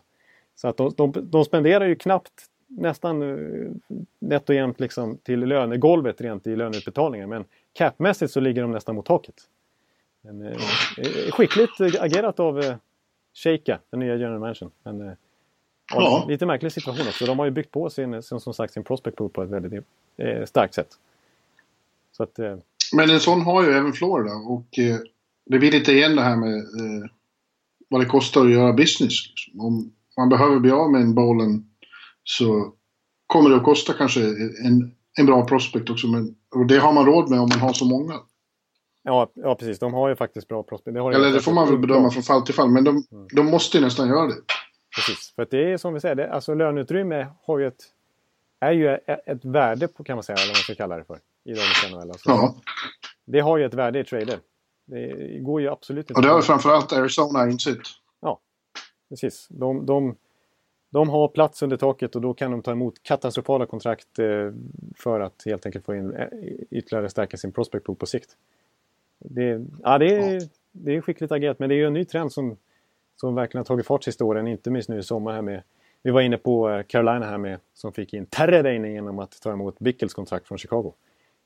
[0.55, 3.71] Så att de, de, de spenderar ju knappt nästan eh,
[4.19, 7.27] nätt och jämnt liksom till lönegolvet rent i löneutbetalningar.
[7.27, 9.35] Men capmässigt så ligger de nästan mot taket.
[10.21, 10.51] Men, eh,
[10.97, 12.75] eh skickligt agerat av eh,
[13.33, 14.71] Sheika, den nya general managern.
[14.83, 15.13] Men, eh,
[15.93, 16.25] ja.
[16.27, 17.25] Lite märklig situation också.
[17.25, 19.83] De har ju byggt på sin, sin, som sagt, sin prospect pool på ett väldigt
[20.17, 20.89] eh, starkt sätt.
[22.19, 22.57] Att, eh,
[22.95, 24.79] Men en sån har ju även Florida och
[25.45, 26.63] det blir lite igen det här med
[27.89, 29.27] vad det kostar att göra business.
[29.29, 29.61] Liksom.
[29.61, 31.69] Om man behöver bli av med en bollen
[32.23, 32.73] så
[33.27, 34.21] kommer det att kosta kanske
[34.65, 36.07] en, en bra prospect också.
[36.07, 38.13] Men, och det har man råd med om man har så många.
[39.03, 39.79] Ja, ja precis.
[39.79, 40.93] De har ju faktiskt bra prospect.
[40.95, 42.69] Det Eller det får man väl bedöma från fall till fall.
[42.69, 43.27] Men de, mm.
[43.35, 44.35] de måste nästan göra det.
[44.95, 45.33] Precis.
[45.35, 47.83] För det är som vi säger, det, alltså löneutrymme har ju ett,
[48.59, 51.19] är ju ett värde på, kan man säga, eller vad man ska kalla det för.
[51.43, 52.11] I dagens NHL.
[52.11, 52.29] Alltså.
[52.29, 52.55] Ja.
[53.25, 54.39] Det har ju ett värde i trader.
[54.85, 56.13] Det går ju absolut inte.
[56.13, 57.77] Och det har framförallt Arizona insett.
[58.21, 58.39] Ja,
[59.09, 59.47] precis.
[59.49, 60.15] De, de,
[60.89, 64.51] de har plats under taket och då kan de ta emot katastrofala kontrakt eh,
[64.97, 66.27] för att helt enkelt få in eh,
[66.71, 68.29] ytterligare stärka sin prospect pool på sikt.
[69.19, 72.31] Det, ja, det, är, det är skickligt agerat men det är ju en ny trend
[72.31, 72.57] som,
[73.15, 75.63] som verkligen har tagit fart sista åren, inte minst nu i sommar här med
[76.05, 79.51] vi var inne på eh, Carolina här med som fick in Terredainen genom att ta
[79.51, 80.93] emot Bickels kontrakt från Chicago.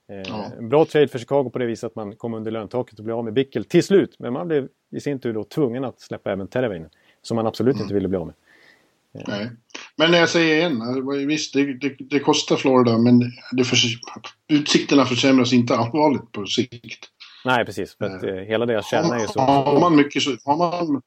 [0.09, 0.51] Ja.
[0.57, 3.17] En bra trade för Chicago på det viset att man kom under löntaket och blev
[3.17, 4.15] av med Bickel till slut.
[4.19, 6.89] Men man blev i sin tur då tvungen att släppa även Terredainen
[7.21, 7.83] som man absolut mm.
[7.83, 8.35] inte ville bli av med.
[9.27, 9.51] Nej.
[9.95, 13.19] Men när jag säger igen, alltså, visst det, det, det kostar Florida men
[13.51, 13.77] det för,
[14.47, 17.05] utsikterna försämras inte allvarligt på sikt.
[17.45, 19.39] Nej precis, för att eh, hela deras kärna är ju så...
[19.39, 21.01] Har man, mycket så, har, man,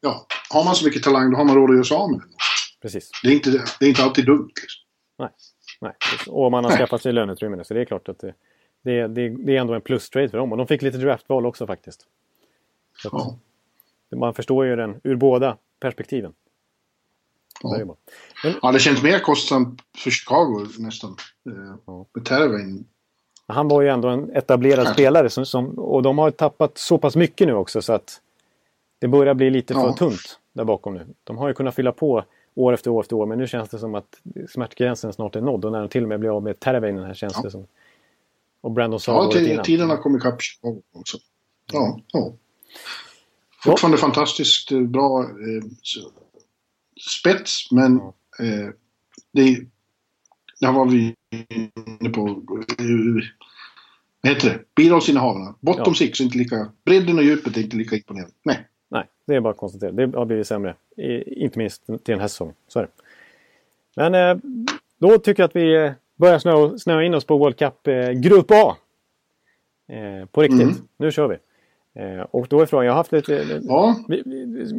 [0.00, 2.20] ja, har man så mycket talang då har man råd att göra sig av med
[2.20, 2.28] den.
[2.82, 3.10] Precis.
[3.22, 4.50] Det är inte, det är inte alltid dumt.
[4.62, 4.82] Liksom.
[5.18, 5.30] Nej.
[5.82, 5.92] Nej,
[6.28, 6.78] och man har Nej.
[6.78, 8.34] skaffat sig löneutrymme så det är klart att det,
[8.82, 10.52] det, det, det är ändå en plus-trade för dem.
[10.52, 12.06] Och de fick lite draftval också faktiskt.
[13.04, 13.36] Ja.
[14.16, 16.32] Man förstår ju den ur båda perspektiven.
[17.62, 17.96] Ja.
[18.44, 21.16] Men, ja, det känns mer kostsamt för Chicago nästan.
[21.46, 22.06] Eh, ja.
[22.14, 22.84] Med
[23.46, 24.92] Han var ju ändå en etablerad ja.
[24.92, 28.20] spelare som, som, och de har tappat så pass mycket nu också så att
[28.98, 31.06] det börjar bli lite för tunt där bakom nu.
[31.24, 33.78] De har ju kunnat fylla på år efter år efter år men nu känns det
[33.78, 36.60] som att smärtgränsen snart är nådd och när de till och med blir av med
[36.60, 37.66] Teravainen här känns det som.
[38.60, 40.38] Och Brandon sa Ja, tiden har kommit ikapp
[40.92, 41.18] också.
[41.72, 42.32] Ja, ja.
[43.64, 44.00] Fortfarande ja.
[44.00, 45.64] fantastiskt eh, bra eh,
[47.00, 48.14] spets, men ja.
[48.44, 48.68] eh,
[49.32, 49.66] det,
[50.60, 51.14] det var vi
[51.98, 52.28] inne på.
[52.78, 53.24] Eh,
[54.20, 54.60] vad heter det?
[54.74, 55.54] Bidragsinnehavarna.
[55.60, 55.94] Bottom ja.
[55.94, 56.72] six är inte lika...
[56.84, 58.34] Bredden och djupet är inte lika imponerande.
[58.42, 58.68] Nej.
[59.26, 59.92] Det är bara att konstatera.
[59.92, 60.74] Det har blivit sämre.
[61.26, 62.54] inte minst till den här säsongen.
[62.68, 62.90] Så är det.
[63.96, 64.36] Men eh,
[64.98, 68.76] då tycker jag att vi börjar snöa, in oss på World Cup eh, Grupp A.
[69.88, 70.62] Eh, på riktigt.
[70.62, 70.74] Mm.
[70.96, 71.36] Nu kör vi.
[72.30, 73.60] Och då är frågan, jag har haft lite...
[73.62, 73.96] Ja.
[74.08, 74.22] Vi,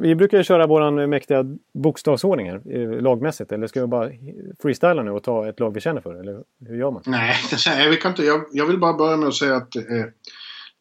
[0.02, 3.52] vi, brukar ju köra våran mäktiga bokstavsordning här, lagmässigt.
[3.52, 4.12] Eller ska vi bara
[4.62, 6.16] freestyla nu och ta ett lag vi känner för?
[6.16, 7.04] Eller hur gör man?
[7.06, 7.36] Nej,
[7.90, 8.24] vi kan inte.
[8.24, 9.84] Jag, jag vill bara börja med att säga att eh,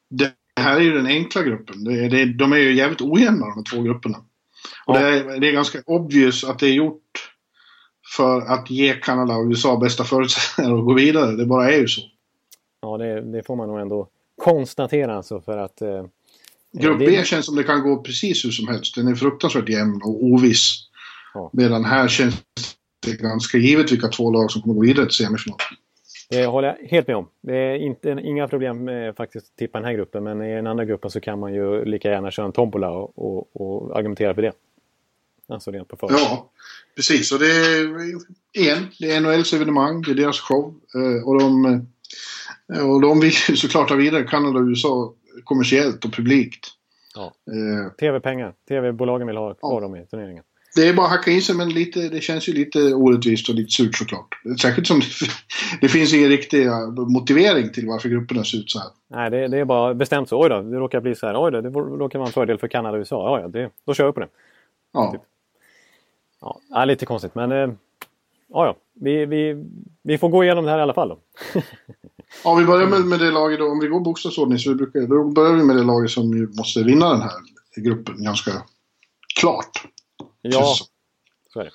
[0.09, 1.85] det här är ju den enkla gruppen.
[1.85, 4.19] Det, det, de är ju jävligt ojämna de två grupperna.
[4.87, 5.01] Och ja.
[5.01, 7.33] det, är, det är ganska obvious att det är gjort
[8.17, 11.37] för att ge Kanada och USA bästa förutsättningar att gå vidare.
[11.37, 12.01] Det bara är ju så.
[12.81, 16.05] Ja, det, det får man nog ändå konstatera alltså för att eh,
[16.73, 17.27] Grupp B det...
[17.27, 18.95] känns som det kan gå precis hur som helst.
[18.95, 20.89] Den är fruktansvärt jämn och oviss.
[21.35, 21.51] Ja.
[21.53, 22.43] Medan här känns
[23.07, 25.59] det ganska givet vilka två lag som kommer gå vidare till semifinal.
[26.33, 27.29] Det håller jag helt med om.
[27.41, 30.25] Det är inte, inga problem med faktiskt att tippa den här gruppen.
[30.25, 33.19] Men i den andra gruppen så kan man ju lika gärna köra en tombola och,
[33.19, 34.53] och, och argumentera för det.
[35.49, 36.21] Alltså rent på förhand.
[36.21, 36.51] Ja,
[36.97, 37.33] precis.
[37.33, 37.87] Och det är,
[38.53, 40.03] igen, det är NHLs evenemang.
[40.03, 40.75] Det är deras show.
[40.95, 41.65] Eh, och de,
[42.75, 45.15] eh, och de vill ju såklart ha vidare Kanada och USA
[45.45, 46.67] kommersiellt och publikt.
[47.15, 47.25] Ja.
[47.25, 48.55] Eh, TV-pengar.
[48.69, 49.81] TV-bolagen vill ha kvar ja.
[49.81, 50.45] dem i turneringen.
[50.75, 53.55] Det är bara att hacka in sig men lite, det känns ju lite orättvist och
[53.55, 54.29] lite surt såklart.
[54.61, 55.01] Särskilt som
[55.81, 56.67] det, finns ingen riktig
[57.09, 58.89] motivering till varför grupperna ser ut så här.
[59.11, 60.43] Nej, det, det, är bara bestämt så.
[60.43, 61.45] Oj då, det råkar bli så här.
[61.45, 63.41] Oj då, det råkar vara en fördel för Kanada och USA.
[63.41, 64.29] Ja, det, då kör vi på det.
[64.93, 65.13] Ja.
[65.13, 65.21] Typ.
[66.71, 67.53] Ja, lite konstigt men...
[67.53, 67.59] Eh,
[68.49, 68.77] ja, ja.
[68.95, 69.65] Vi, vi,
[70.03, 71.19] vi får gå igenom det här i alla fall då.
[72.45, 73.71] Ja, vi börjar med, med det laget då.
[73.71, 76.83] Om vi går bokstavsordning så vi brukar, då börjar vi med det laget som måste
[76.83, 77.31] vinna den här
[77.77, 78.51] gruppen ganska
[79.41, 79.87] klart.
[80.43, 80.77] Ja,
[81.53, 81.71] så är det.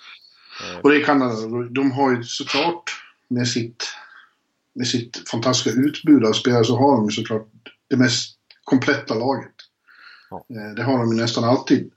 [0.83, 1.35] Och det är Kanada.
[1.69, 3.83] De har ju såklart med sitt,
[4.73, 7.47] med sitt fantastiska utbud av spelare så har de ju såklart
[7.87, 9.55] det mest kompletta laget.
[10.29, 10.45] Ja.
[10.49, 11.91] Eh, det har de ju nästan alltid.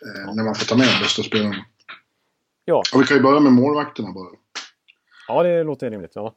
[0.00, 0.20] Ja.
[0.20, 1.64] Eh, när man får ta med de bästa spelarna.
[2.64, 2.82] Ja.
[2.94, 4.30] Och vi kan ju börja med målvakterna bara.
[5.28, 6.12] Ja, det låter rimligt.
[6.14, 6.34] Ja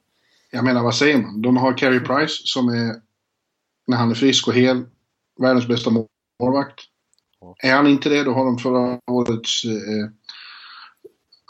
[0.51, 1.41] jag menar vad säger man?
[1.41, 3.01] De har Carey Price som är,
[3.87, 4.85] när han är frisk och hel,
[5.39, 5.91] världens bästa
[6.39, 6.79] målvakt.
[7.63, 10.09] Är han inte det, då har de förra årets eh,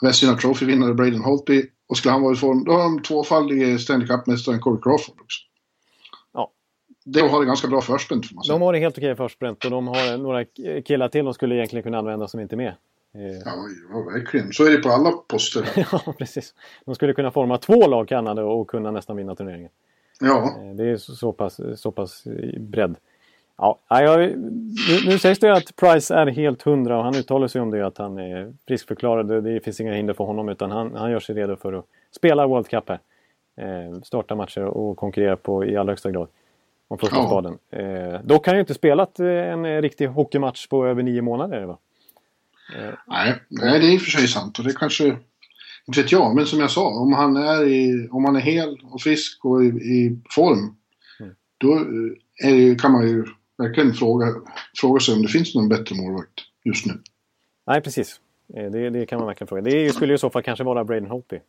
[0.01, 1.65] Vesina Trophy-vinnare Braden Holtby.
[1.89, 5.39] Och skulle han vara i form, då har de tvåfaldige Stanley Cup-mästaren Corey Crawford också.
[6.33, 6.51] Ja.
[7.05, 8.53] De har det ganska bra förspänt får man säga.
[8.53, 10.45] De har det helt okej förspänt och de har några
[10.81, 12.75] killar till de skulle egentligen kunna använda som inte är med.
[13.15, 14.53] Eh, ja, verkligen.
[14.53, 15.69] Så är det på alla poster.
[15.91, 16.53] ja, precis.
[16.85, 19.71] De skulle kunna forma två lag Kanada och kunna nästan vinna turneringen.
[20.19, 20.55] Ja.
[20.61, 22.23] Eh, det är så pass, så pass
[22.59, 22.95] bredd.
[23.57, 24.37] Ja, jag,
[25.05, 27.97] nu, sägs det att Price är helt hundra och han uttalar sig om det att
[27.97, 29.43] han är friskförklarad.
[29.43, 32.47] Det finns inga hinder för honom utan han, han gör sig redo för att spela
[32.47, 32.99] World Cup här.
[33.57, 36.27] Eh, starta matcher och konkurrera på i allra högsta grad.
[36.87, 37.27] Om första ja.
[37.27, 37.57] spaden.
[37.71, 41.63] Eh, dock har han ju inte spelat eh, en riktig hockeymatch på över nio månader.
[41.63, 41.77] Va?
[42.75, 42.93] Eh.
[43.07, 44.59] Nej, nej, det är i och för sig sant.
[44.59, 45.05] Och det kanske,
[45.87, 48.79] inte vet jag, men som jag sa, om han är, i, om han är hel
[48.83, 50.75] och frisk och i, i form,
[51.19, 51.35] mm.
[51.57, 53.25] då eh, är, kan man ju
[53.57, 54.25] verkligen fråga,
[54.77, 57.01] fråga sig om det finns någon bättre målvakt just nu.
[57.67, 58.19] Nej, precis.
[58.55, 59.61] Eh, det, det kan man verkligen fråga.
[59.61, 61.39] Det skulle i så fall kanske vara Braden Holtby.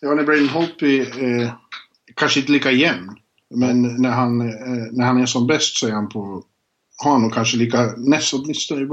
[0.00, 1.52] Ja, när Braden Holtby eh,
[2.14, 3.16] kanske inte lika jämn.
[3.54, 6.44] Men när han, eh, när han är som bäst så är han på...
[7.04, 7.94] Har han nog kanske lika...
[7.96, 8.88] Nästan åtminstone...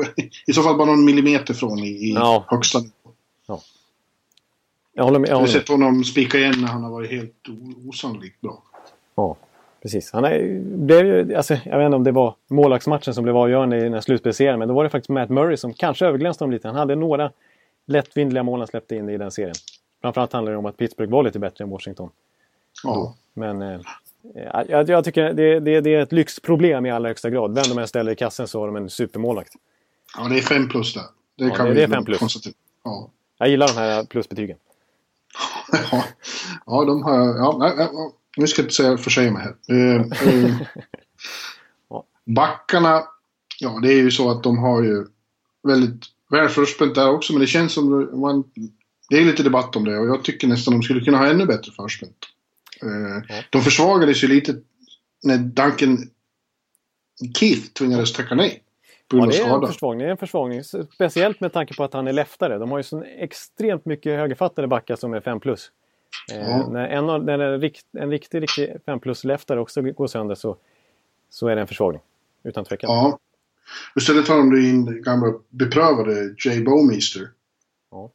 [0.48, 2.46] I så fall bara någon millimeter från i, i ja.
[2.48, 2.92] högsta nivå.
[3.48, 3.62] Ja.
[4.94, 5.30] Jag håller med.
[5.30, 7.46] Jag, har sett honom spika igen när han har varit helt
[7.88, 8.64] osannolikt bra.
[9.16, 9.38] Ja,
[9.82, 10.12] precis.
[10.12, 13.78] Han är, blev ju, alltså, jag vet inte om det var målvaktsmatchen som blev avgörande
[13.78, 14.60] i den här slutspelsserien.
[14.60, 16.68] Men då var det faktiskt Matt Murray som kanske överglänste dem lite.
[16.68, 17.32] Han hade några
[17.86, 19.56] lättvindliga mål han släppte in i den serien.
[20.02, 22.10] Framförallt handlar det om att Pittsburgh var lite bättre än Washington.
[22.84, 23.16] Ja.
[23.34, 23.80] Men eh,
[24.70, 27.56] jag, jag, tycker det, det, det, är ett lyxproblem i allra högsta grad.
[27.56, 29.54] Vem de än ställer i kassen så har de en supermålvakt.
[30.18, 31.04] Ja, det är fem plus där.
[31.38, 32.20] Det ja, kan det, vi är fem plus.
[32.20, 32.54] konstatera.
[32.84, 33.10] Ja.
[33.38, 34.58] Jag gillar de här plusbetygen.
[35.92, 36.04] ja,
[36.66, 37.38] ja, de har...
[37.38, 39.56] Ja, ja, nu ska jag inte säga försäga mig här.
[39.76, 40.56] Eh, eh,
[42.26, 43.04] backarna,
[43.60, 45.06] ja det är ju så att de har ju
[45.64, 48.44] väldigt väl förspänt där också, men det känns som man...
[49.10, 51.46] Det är lite debatt om det och jag tycker nästan de skulle kunna ha ännu
[51.46, 52.26] bättre förspänt.
[52.82, 54.56] Eh, de försvagades ju lite
[55.24, 56.10] när Duncan
[57.40, 58.64] Keith tvingades tacka nej.
[59.12, 60.00] Ja, det är en försvagning.
[60.00, 60.64] Det är en försvagning.
[60.94, 62.58] Speciellt med tanke på att han är leftare.
[62.58, 65.72] De har ju så extremt mycket högerfattade backar som är 5 plus.
[66.28, 66.70] Ja.
[66.70, 70.58] när en, av, när en, rikt, en riktig, riktig 5 plus-leftare också går sönder så,
[71.30, 72.02] så är det en försvagning.
[72.44, 72.90] Utan tvekan.
[72.90, 73.20] Ja.
[73.96, 77.30] Istället tar de in gamla beprövade Jay Bowmeister.
[77.92, 78.12] Ja.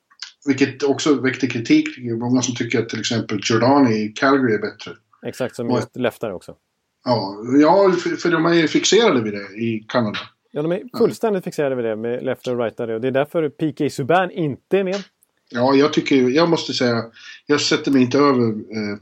[0.46, 1.98] Vilket också väckte kritik.
[1.98, 4.92] Många som tycker att till exempel Giordani i Calgary är bättre.
[5.26, 6.56] Exakt, som just leftare också.
[7.04, 10.18] Ja, ja, för de är fixerade vid det i Kanada.
[10.50, 12.94] Ja, de är fullständigt fixerade vid det med left och rightare.
[12.94, 13.90] Och det är därför P.K.
[13.90, 15.04] Subban inte är med.
[15.52, 17.04] Ja, jag tycker jag måste säga,
[17.46, 18.98] jag sätter mig inte över eh,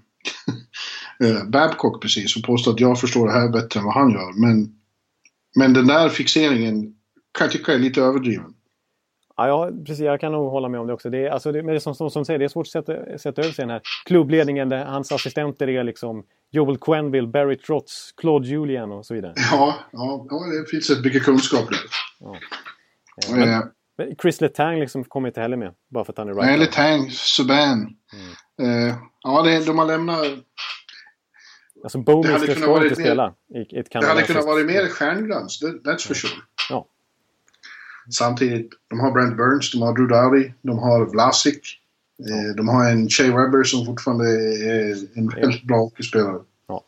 [1.28, 4.40] eh, Babcock precis och påstår att jag förstår det här bättre än vad han gör.
[4.40, 4.74] Men,
[5.56, 6.94] men den där fixeringen
[7.38, 8.54] kan jag tycka är lite överdriven.
[9.36, 10.04] Ja, ja, precis.
[10.04, 11.10] Jag kan nog hålla med om det också.
[11.10, 12.70] Det är, alltså, det, men det är som, som, som säger, det är svårt att
[12.70, 14.68] sätta, sätta över sig den här klubbledningen.
[14.68, 19.32] Där hans assistenter är liksom Joel Quenville, Barry Trotz, Claude Julian och så vidare.
[19.36, 21.78] Ja, ja, ja det finns rätt mycket kunskap där.
[22.20, 22.36] Ja.
[23.28, 23.62] Eh, men
[24.22, 25.74] Chris Letang liksom kommer inte heller med.
[25.88, 26.46] Bara för att han är right.
[26.46, 27.96] Nej, Letang, Subban.
[28.58, 28.88] Mm.
[28.88, 30.26] Eh, ja, det, de har lämnat...
[31.82, 36.14] Alltså Bowmister ska inte spela i ett Det hade kunnat vara mer stjärnglans, that's for
[36.14, 36.32] sure.
[36.70, 36.86] Ja.
[38.10, 41.76] Samtidigt, de har Brent Burns, de har Drew Dowdy, de har Vlasic.
[42.28, 44.24] Eh, de har en Shea Webber som fortfarande
[44.64, 46.40] är en väldigt bra hockeyspelare.
[46.66, 46.84] Ja,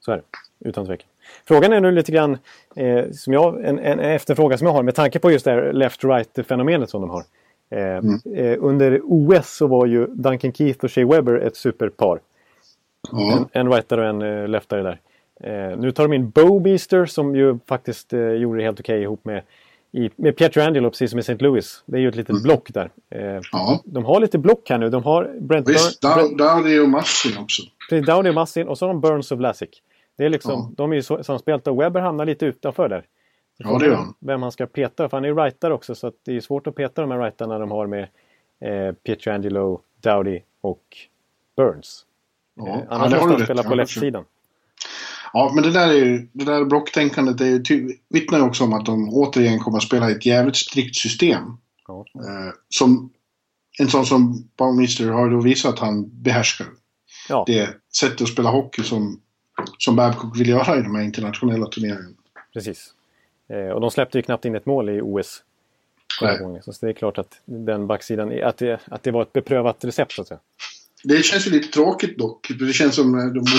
[0.00, 0.68] så är det.
[0.68, 1.08] Utan tvekan.
[1.44, 2.38] Frågan är nu lite grann,
[2.76, 5.72] eh, som jag, en, en efterfråga som jag har med tanke på just det här
[5.72, 7.22] left-right-fenomenet som de har.
[7.70, 8.20] Eh, mm.
[8.34, 12.20] eh, under OS så var ju Duncan Keith och Shea Webber ett superpar.
[13.12, 13.46] Ja.
[13.52, 15.00] En, en rightare och en uh, leftare där.
[15.40, 18.94] Eh, nu tar de in Bo Beaster som ju faktiskt eh, gjorde det helt okej
[18.94, 19.42] okay ihop med
[19.92, 21.36] i, med Pietrangelo precis som i St.
[21.38, 21.82] Louis.
[21.86, 22.42] Det är ju ett litet mm.
[22.42, 22.90] block där.
[23.10, 23.40] Eh.
[23.84, 24.90] De har lite block här nu.
[24.90, 27.62] De har Brent Visst, Burn, Dowdy och Massin också.
[27.90, 29.68] Precis, Dowdy och Massin och så har de Burns och Vlasic.
[30.16, 30.72] Det är liksom, ja.
[30.76, 33.06] de är ju samspelta och Webber hamnar lite utanför där.
[33.56, 34.14] Ja, det gör han.
[34.18, 36.74] Vem han ska peta, för han är ju rightare också så det är svårt att
[36.74, 38.08] peta de här rightarna de har med
[38.60, 40.82] eh, Pietrangelo, Dowdy och
[41.56, 42.04] Burns.
[42.54, 44.24] Ja, eh, annars måste han spela på left-sidan.
[45.32, 48.72] Ja, men det där, är ju, det där blocktänkandet är ju, vittnar ju också om
[48.72, 51.42] att de återigen kommer att spela i ett jävligt strikt system.
[51.88, 52.04] Ja.
[52.14, 53.10] Eh, som
[53.78, 56.66] en sån som Baumeister har då visat att han behärskar.
[57.28, 57.44] Ja.
[57.46, 59.20] Det sättet att spela hockey som,
[59.78, 62.16] som Babcock vill göra i de här internationella turneringarna.
[62.52, 62.92] Precis.
[63.48, 65.42] Eh, och de släppte ju knappt in ett mål i OS.
[66.20, 66.62] Gången.
[66.62, 70.12] Så det är klart att den backsidan, att det, att det var ett beprövat recept
[70.12, 70.40] så att säga.
[71.04, 72.48] Det känns ju lite tråkigt dock.
[72.58, 73.50] Det känns som de borde,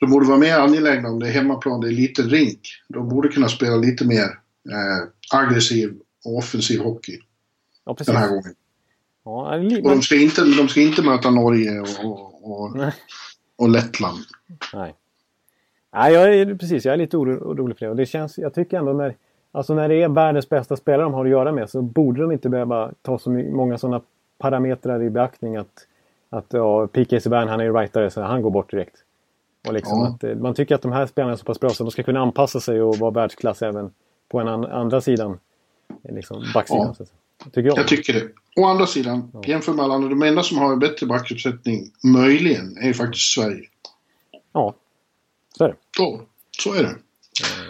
[0.00, 2.60] de borde vara mer angelägna om det är hemmaplan, det är liten rink.
[2.88, 4.24] De borde kunna spela lite mer
[4.70, 5.94] eh, aggressiv
[6.24, 7.18] och offensiv hockey.
[7.84, 8.54] Ja, den här gången.
[9.24, 12.92] Ja, och de ska, inte, de ska inte möta Norge och, och, och,
[13.56, 14.18] och Lettland.
[14.74, 14.94] Nej.
[15.94, 16.84] Nej, jag är, precis.
[16.84, 17.90] Jag är lite orolig för det.
[17.90, 19.14] Och det känns, jag tycker ändå när,
[19.52, 22.32] alltså när det är världens bästa spelare de har att göra med så borde de
[22.32, 24.00] inte behöva ta så många sådana
[24.38, 25.86] parametrar i beaktning att,
[26.30, 28.96] att ja, PK Subban, han är ju rightare så han går bort direkt.
[29.68, 30.08] Och liksom ja.
[30.08, 32.02] att, eh, man tycker att de här spelarna är så pass bra så de ska
[32.02, 33.90] kunna anpassa sig och vara världsklass även
[34.28, 35.38] på en an andra sidan.
[36.02, 36.94] Liksom backsidan.
[36.98, 37.04] Ja.
[37.44, 37.78] Tycker jag.
[37.78, 38.22] jag tycker det.
[38.56, 39.42] Å andra sidan, ja.
[39.46, 43.34] jämför med alla andra, de enda som har en bättre backuppsättning, möjligen, är ju faktiskt
[43.34, 43.64] Sverige.
[44.52, 44.74] Ja,
[45.58, 45.76] så är det.
[45.98, 46.20] Ja,
[46.58, 46.96] så är det.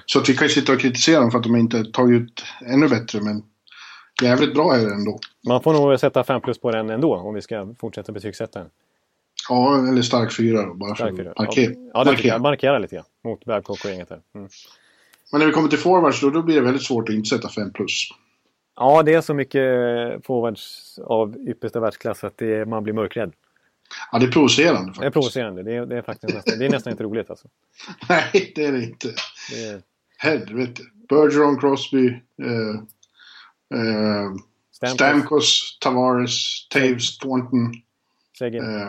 [0.07, 2.88] Så att vi kan sitta och kritisera dem för att de inte tagit ut ännu
[2.88, 3.42] bättre, men
[4.23, 5.18] jävligt bra är det ändå.
[5.49, 8.68] Man får nog sätta 5 plus på den ändå om vi ska fortsätta betygsätta den.
[9.49, 11.75] Ja, eller stark 4 då, bara stark för att markera.
[11.94, 12.38] Ja, det markera.
[12.38, 14.20] markera lite grann mot Babcock och gänget här.
[14.35, 14.49] Mm.
[15.33, 17.49] Men när vi kommer till forwards då, då blir det väldigt svårt att inte sätta
[17.49, 18.09] 5 plus.
[18.77, 19.62] Ja, det är så mycket
[20.27, 23.33] forwards av yppersta världsklass att det, man blir mörkrädd.
[24.12, 25.01] Ja, det är provocerande faktiskt.
[25.01, 25.62] Det är provocerande.
[25.62, 27.49] Det är, det är faktiskt nästan, det är nästan inte roligt alltså.
[28.09, 29.09] Nej, det är det inte.
[29.51, 29.83] Det är...
[30.16, 30.83] Helvete.
[31.09, 32.07] Bergeron, Crosby,
[32.42, 32.75] eh,
[33.81, 34.33] eh,
[34.73, 34.94] Stamkos.
[34.94, 37.73] Stamkos, Tavares, Taves, Thornton.
[38.38, 38.81] Segin.
[38.81, 38.88] Eh,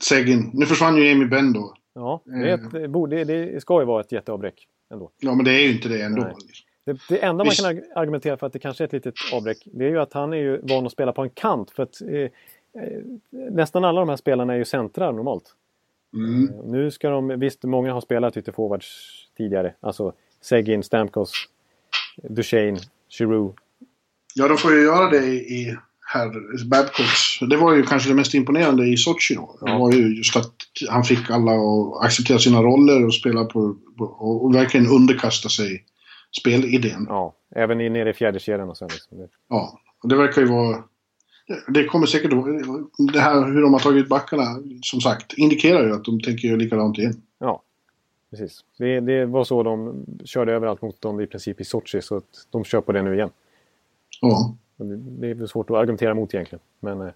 [0.00, 0.50] Segin.
[0.52, 1.74] Nu försvann ju Amy Benn då.
[1.94, 5.10] Ja, det, är ett, det, det ska ju vara ett jätteavbräck ändå.
[5.18, 6.36] Ja, men det är ju inte det ändå.
[6.84, 7.62] Det, det, enda Visst.
[7.62, 10.12] man kan argumentera för att det kanske är ett litet avbräck, det är ju att
[10.12, 11.70] han är ju van att spela på en kant.
[11.70, 12.28] För att eh
[13.30, 15.54] nästan alla de här spelarna är ju centrar normalt.
[16.14, 16.48] Mm.
[16.48, 18.86] Eh, nu ska de, visst många har spelat ute forwards
[19.36, 19.74] tidigare.
[19.80, 21.32] Alltså Segin, Stamkos,
[22.16, 23.62] Duchene, Giroux.
[24.34, 27.40] Ja, de får ju göra det i herr Babcocks.
[27.50, 29.58] Det var ju kanske det mest imponerande i Sochi då.
[29.60, 30.54] Det var ju just att
[30.90, 35.84] han fick alla att acceptera sina roller och spela på, på och verkligen underkasta sig
[36.40, 37.06] spelidén.
[37.08, 38.84] Ja, även nere i fjärde kedjan och så.
[38.84, 39.28] Liksom.
[39.48, 40.84] Ja, och det verkar ju vara...
[41.68, 42.30] Det kommer säkert
[43.12, 46.58] Det här hur de har tagit backarna, som sagt, indikerar ju att de tänker göra
[46.58, 47.22] likadant igen.
[47.38, 47.62] Ja,
[48.30, 48.64] precis.
[48.78, 52.46] Det, det var så de körde överallt mot dem i princip i Sochi, så att
[52.50, 53.30] de kör på det nu igen.
[54.20, 54.56] Ja.
[55.20, 56.62] Det är svårt att argumentera mot egentligen.
[56.80, 57.12] Men, eh,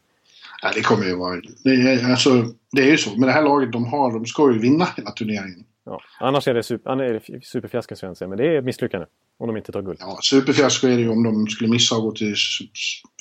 [0.62, 1.40] ja, det kommer ju vara...
[1.64, 3.18] Det är, alltså, det är ju så.
[3.18, 5.64] Med det här laget de har, de ska ju vinna hela turneringen.
[5.84, 6.00] Ja.
[6.20, 9.06] Annars är det, super, är superfiasko skulle jag säga, men det är ett misslyckande.
[9.38, 9.98] Om de inte tar guld.
[10.00, 12.34] Ja, superfiasko är det ju om de skulle missa att gå till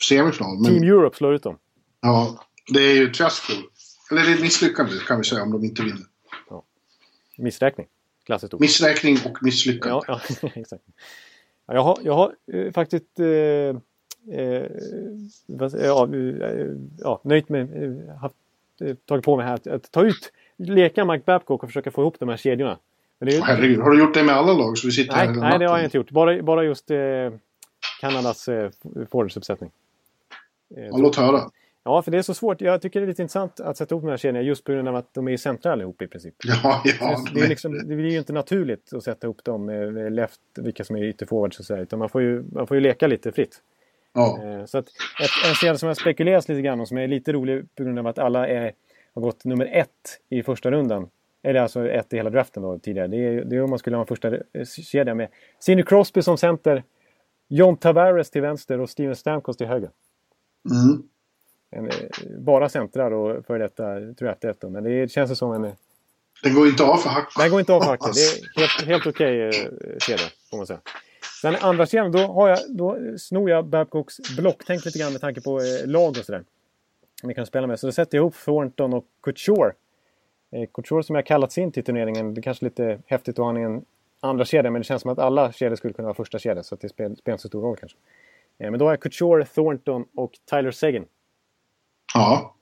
[0.09, 0.57] semifinal.
[0.61, 0.71] Men...
[0.71, 1.57] Team Europe slår ut dem.
[2.01, 3.53] Ja, det är ju ett fiasko.
[4.11, 6.05] Eller det är ett misslyckande kan vi säga om de inte vinner.
[6.49, 6.63] Ja.
[7.37, 7.87] Missräkning.
[8.25, 8.61] Klassiskt ord.
[8.61, 10.01] Missräkning och misslyckande.
[10.07, 10.83] Ja, ja exakt.
[11.67, 13.25] Jag har, jag har eh, faktiskt eh,
[15.73, 18.35] ja, eh, ja, nöjt mig, eh, haft,
[18.81, 22.01] eh, tagit på mig här att, att ta ut, leka Mike Babcock och försöka få
[22.01, 22.77] ihop de här kedjorna.
[23.19, 24.77] Är, Herregud, har du gjort det med alla lag?
[24.77, 26.11] Så vi sitter nej, här nej det har jag inte gjort.
[26.11, 26.97] Bara, bara just eh,
[28.01, 28.69] Kanadas eh,
[29.11, 29.71] forwardsuppsättning.
[30.77, 31.41] Eh, ja, låt höra.
[31.83, 32.61] Ja, för det är så svårt.
[32.61, 34.88] Jag tycker det är lite intressant att sätta ihop de här kedjorna just på grund
[34.88, 36.33] av att de är centra allihop i princip.
[36.43, 37.25] Ja, ja.
[37.33, 40.83] Det, är liksom, det blir ju inte naturligt att sätta ihop dem med left, vilka
[40.83, 43.61] som är ytterforwards och så utan man får, ju, man får ju leka lite fritt.
[44.15, 44.43] Ja.
[44.43, 44.88] Eh, så att
[45.21, 47.99] ett, en serie som har spekulerats lite grann och som är lite rolig på grund
[47.99, 48.71] av att alla är,
[49.13, 51.10] har gått nummer ett i första rundan.
[51.43, 53.08] Eller alltså ett i hela draften då tidigare.
[53.08, 54.32] Det är, det är om man skulle ha en första
[54.65, 55.28] kedja med
[55.60, 56.84] Sidney Crosby som center.
[57.47, 59.89] John Tavares till vänster och Steven Stamkos till höger.
[60.71, 61.04] Mm.
[61.71, 64.69] En, eh, bara centrar och för detta draft efter.
[64.69, 65.71] Men det känns som en...
[66.43, 67.34] Den går inte av för hack.
[67.38, 68.12] Den går inte av för hacken.
[68.56, 70.80] Det är helt, helt okej okay, eh, kedja, får man säga.
[71.45, 75.41] Sen andra kedjan, då, har jag, då snor jag Babcocks blocktänk lite grann med tanke
[75.41, 76.43] på eh, lag och sådär.
[77.23, 77.79] Vi kan spela med.
[77.79, 79.71] Så då sätter jag ihop Thornton och Couture.
[80.51, 82.34] Eh, Couture som jag kallats in till turneringen.
[82.34, 83.86] Det är kanske lite häftigt att ha en
[84.19, 86.75] andra kedja men det känns som att alla kedjor skulle kunna vara första kedja så
[86.75, 87.97] det spelar, spelar inte så stor roll kanske.
[88.60, 91.05] Eh, men då har jag Couture, Thornton och Tyler Seguin.
[92.13, 92.55] Ja.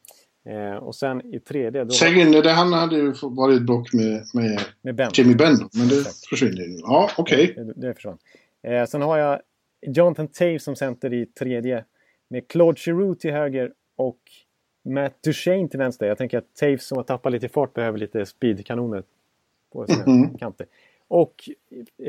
[0.45, 1.83] Eh, och sen i tredje...
[1.83, 5.11] Då Seguin, det han hade ju varit block med, med, med ben.
[5.13, 5.69] Jimmy Ben.
[5.73, 6.79] Men det försvinner ju.
[6.81, 7.51] Ja, okej.
[7.51, 7.63] Okay.
[7.63, 8.17] Det, det försvann.
[8.63, 9.41] Eh, sen har jag
[9.81, 11.85] Jonathan Taves som center i tredje.
[12.27, 14.19] Med Claude Giroux till höger och
[14.83, 16.05] Matt Duchene till vänster.
[16.05, 19.03] Jag tänker att Taves som har tappat lite fart behöver lite speedkanoner
[19.71, 20.67] på sina mm kanter.
[21.07, 21.49] Och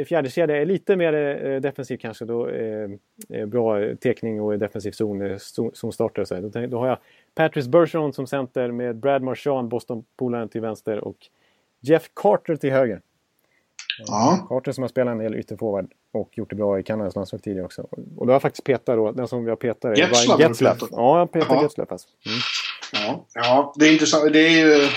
[0.07, 2.25] fjärde kedja är lite mer eh, defensiv kanske.
[2.25, 2.90] Då, eh,
[3.29, 5.38] eh bra tekning och defensiv zon, eh,
[5.73, 6.40] zonstarter och så.
[6.40, 6.99] Då, då har jag
[7.35, 11.17] Patrice Bergeron som center med Brad Marchand, Boston-polaren till vänster och
[11.81, 13.01] Jeff Carter till höger.
[14.07, 14.47] Ja.
[14.49, 17.66] Carter som har spelat en del ytterforward och gjort det bra i Kanadas landslag tidigare
[17.66, 17.83] också.
[18.17, 20.40] Och då har jag faktiskt petat då, den som jag petar är Getzlaff.
[20.40, 20.79] Getzlaff.
[20.90, 22.08] Ja, jag petar Getzlaff alltså.
[22.27, 22.38] Mm.
[22.92, 23.27] Ja.
[23.35, 24.33] ja, det är intressant.
[24.33, 24.88] Det är ju,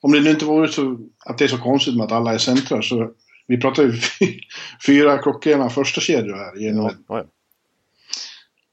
[0.00, 2.38] om det nu inte vore så att det är så konstigt med att alla är
[2.38, 3.10] centrar så
[3.46, 3.92] vi pratar ju
[4.86, 6.56] fyra klockrena första kedjor här.
[6.56, 7.24] Genom ja, ja.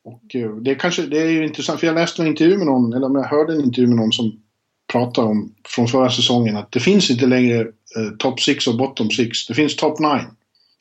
[0.04, 2.94] Och eh, det, kanske, det är ju intressant, för jag läste en intervju med någon,
[2.94, 4.42] eller jag hörde en intervju med någon som
[4.92, 9.12] pratade om från förra säsongen att det finns inte längre eh, top 6 och bottom
[9.12, 9.48] 6.
[9.48, 10.10] Det finns top 9.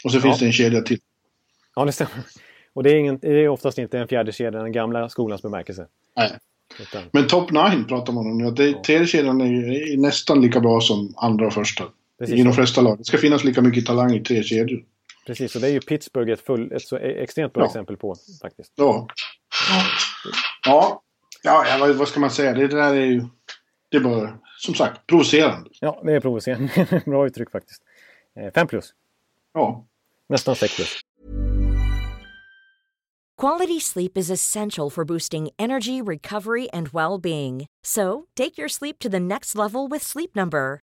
[0.04, 0.22] Och så ja.
[0.22, 0.98] finns det en kedja till.
[1.76, 2.24] Ja, det stämmer.
[2.72, 5.86] Och det är, ingen, det är oftast inte en fjärde kedja, den gamla skolans bemärkelse.
[6.16, 6.38] Nej.
[6.80, 7.02] Utan...
[7.12, 8.50] Men top 9 pratar man om nu.
[8.50, 8.82] Det, ja.
[8.82, 11.84] Tredje kedjan är, är nästan lika bra som andra och första.
[12.18, 12.34] Precis.
[12.34, 12.98] I de flesta lag.
[12.98, 14.84] Det ska finnas lika mycket talang i tre kedjor.
[15.26, 17.66] Precis, och det är ju Pittsburgh ett, full, ett så extremt bra ja.
[17.66, 18.72] exempel på faktiskt.
[18.74, 19.08] Ja.
[20.66, 21.02] Ja,
[21.42, 22.52] ja, ja vad, vad ska man säga?
[22.52, 23.24] Det där är ju...
[23.88, 25.70] Det är bara, som sagt, provocerande.
[25.80, 27.02] Ja, det är provocerande.
[27.06, 27.82] bra uttryck faktiskt.
[28.40, 28.94] Eh, fem plus.
[29.54, 29.86] Ja.
[30.28, 31.02] Nästan plus.
[33.36, 37.66] Quality sleep is essential for boosting energy, recovery and well-being.
[37.82, 40.83] So, take your sleep to the next level with Sleep Number.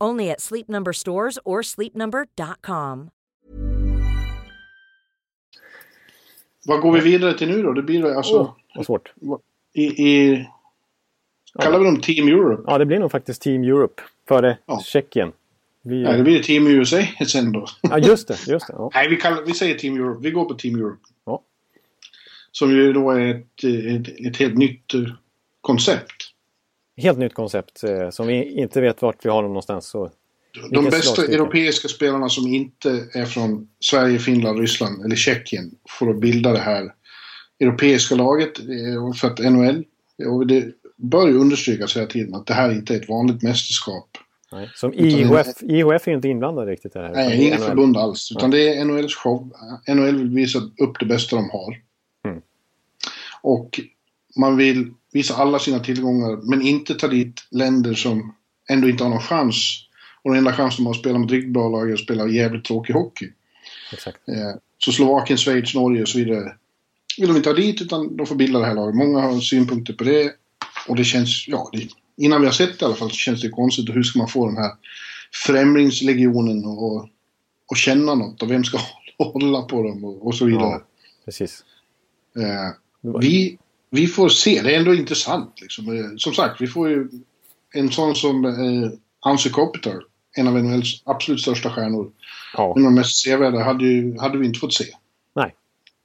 [0.00, 3.10] Only at Sleep Number stores or sleepnumber.com.
[6.66, 7.72] Vad går vi vidare till nu då?
[7.72, 8.38] Det blir alltså...
[8.38, 9.12] Oh, vad svårt.
[9.72, 10.46] I, i,
[11.58, 12.62] kallar vi dem Team Europe?
[12.66, 14.80] Ja, det blir nog faktiskt Team Europe före ja.
[14.80, 15.32] Tjeckien.
[15.82, 16.02] Vi...
[16.02, 17.66] Nej, det blir Team USA sen då.
[17.80, 18.46] Ja, just det.
[18.46, 18.90] Just det ja.
[18.94, 20.20] Nej, vi, kallar, vi säger Team Europe.
[20.22, 21.00] Vi går på Team Europe.
[21.24, 21.42] Ja.
[22.52, 25.00] Som ju då är ett, ett, ett helt nytt eh,
[25.60, 26.13] koncept
[26.96, 29.86] helt nytt koncept eh, som vi inte vet vart vi har dem någonstans.
[29.86, 30.10] Så
[30.70, 36.20] de bästa europeiska spelarna som inte är från Sverige, Finland, Ryssland eller Tjeckien får att
[36.20, 36.92] bilda det här
[37.60, 38.52] europeiska laget
[39.20, 39.84] för att NHL,
[40.26, 40.66] och det
[40.96, 44.08] bör ju understrykas hela tiden att det här inte är ett vanligt mästerskap.
[44.52, 47.14] Nej, som IHF, IHF är inte inblandad riktigt i det här.
[47.14, 48.32] Nej, inget förbund alls.
[48.32, 48.60] Utan nej.
[48.60, 49.52] det är NHLs show.
[49.88, 51.76] NHL vill visa upp det bästa de har.
[52.24, 52.42] Mm.
[53.42, 53.80] Och
[54.36, 58.34] man vill visa alla sina tillgångar men inte ta dit länder som
[58.68, 59.80] ändå inte har någon chans.
[60.22, 62.28] Och den enda chansen de har att spela mot riktigt bra lag är att spela
[62.28, 63.30] jävligt tråkig hockey.
[63.92, 64.28] Exakt.
[64.28, 66.56] Eh, så Slovakien, Schweiz, Norge och så vidare
[67.18, 68.94] vill de inte ha dit utan de får bilda det här laget.
[68.94, 70.32] Många har synpunkter på det
[70.88, 73.42] och det känns, ja, det, innan vi har sett det i alla fall så känns
[73.42, 73.88] det konstigt.
[73.88, 74.72] Och hur ska man få den här
[75.46, 77.08] främlingslegionen och,
[77.70, 78.78] och känna något och vem ska
[79.18, 80.64] hålla på dem och, och så vidare.
[80.64, 80.82] Ja,
[81.24, 81.64] precis.
[82.36, 83.58] Eh, vi
[83.94, 84.62] vi får se.
[84.62, 85.60] Det är ändå intressant.
[85.60, 85.98] Liksom.
[85.98, 87.08] Eh, som sagt, vi får ju
[87.74, 88.90] en sån som eh,
[89.20, 90.04] Anse Kopitar.
[90.36, 92.10] En av NHLs absolut största stjärnor.
[92.56, 92.74] Ja.
[92.76, 94.84] En av de mest sevärda hade, ju, hade vi inte fått se.
[95.34, 95.54] Nej.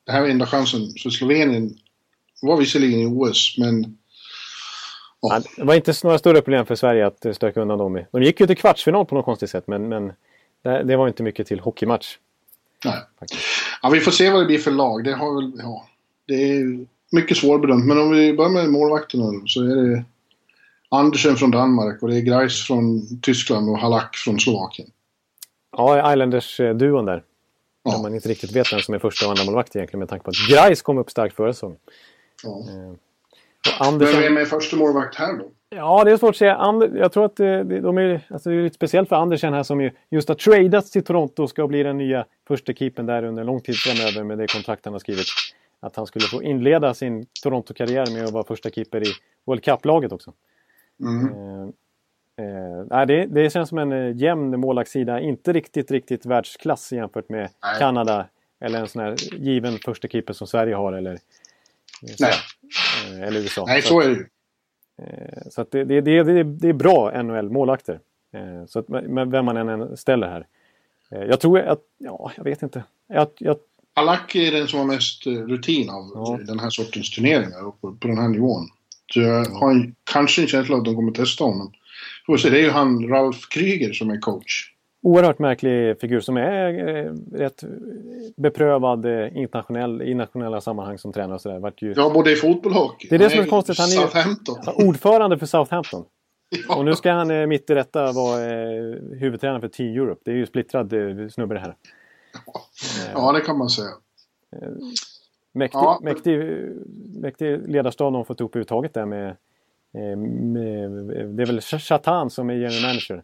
[0.05, 1.77] Det här var enda chansen för Slovenien.
[2.41, 3.97] var visserligen i OS, men...
[5.21, 5.41] Ja.
[5.57, 8.05] det var inte några större problem för Sverige att eh, stöka undan dem.
[8.11, 10.13] De gick ju till kvartsfinal på något konstigt sätt, men, men
[10.63, 12.17] det, det var inte mycket till hockeymatch.
[12.85, 12.97] Nej.
[13.81, 15.03] Ja, vi får se vad det blir för lag.
[15.03, 15.59] Det har väl...
[15.63, 15.87] Ja,
[16.27, 17.85] det är mycket svårbedömt.
[17.85, 20.03] Men om vi börjar med målvakterna så är det
[20.89, 24.87] Andersen från Danmark och det är Greis från Tyskland och Halak från Slovakien.
[25.77, 27.23] Ja, Islanders-duon där.
[27.83, 27.91] Ja.
[27.91, 30.23] Där man inte riktigt vet vem som är första och andra målvakt egentligen med tanke
[30.23, 31.77] på att Greis kom upp starkt förra säsongen.
[32.43, 32.59] Ja.
[32.59, 34.15] Eh, Andersen...
[34.15, 35.51] Vem är med första målvakt här då?
[35.69, 36.55] Ja, det är svårt att säga.
[36.55, 39.63] And jag tror att det, de är, alltså det är lite speciellt för Andersen här
[39.63, 43.23] som ju just har tradats till Toronto och ska bli den nya första keepern där
[43.23, 45.25] under lång tid framöver med det kontrakt han har skrivit
[45.79, 49.11] att han skulle få inleda sin Toronto-karriär med att vara första keeper i
[49.45, 50.33] World Cup-laget också.
[50.99, 51.73] Mm.
[52.37, 55.19] Eh, eh, det, det känns som en eh, jämn målvaktssida.
[55.19, 57.79] Inte riktigt, riktigt världsklass jämfört med Nej.
[57.79, 58.25] Kanada
[58.59, 61.19] eller en sån här given första keeper som Sverige har eller,
[62.17, 63.63] så, eh, eller USA.
[63.67, 64.25] Nej, så, är det ju.
[64.97, 67.99] Eh, så att det, det, det, det är bra NHL-målvakter.
[68.31, 70.47] Eh, så att, men vem man än ställer här.
[71.09, 72.83] Jag tror att, ja, jag vet inte.
[73.07, 73.57] Jag, jag
[73.99, 76.39] Alak är den som har mest eh, rutin av ja.
[76.47, 78.67] den här sortens turneringar på, på den här nivån.
[79.13, 81.71] Så jag har en, kanske en känsla av att de kommer testa honom.
[82.25, 84.71] Får se, det är ju han Ralf Kryger som är coach.
[85.03, 87.63] Oerhört märklig figur som är eh, rätt
[88.37, 91.73] beprövad eh, internationell, i internationella sammanhang som tränare och sådär.
[91.77, 91.93] Ju...
[91.95, 93.07] Ja, både i fotboll och hockey.
[93.09, 93.77] Det är det som är konstigt.
[93.77, 96.05] Han är ordförande för Southampton.
[96.67, 96.75] Ja.
[96.75, 98.39] Och nu ska han mitt i detta vara
[99.19, 100.21] huvudtränare för Team Europe.
[100.25, 100.93] Det är ju splittrad
[101.31, 101.75] snubbe det här.
[103.13, 103.91] Ja, det kan man säga.
[105.51, 105.99] Mäktig, ja.
[106.03, 106.39] mäktig,
[107.21, 109.37] mäktig ledarstab de fått ihop överhuvudtaget där med,
[109.93, 110.91] med,
[111.37, 113.23] Det är väl Chatan som är general manager.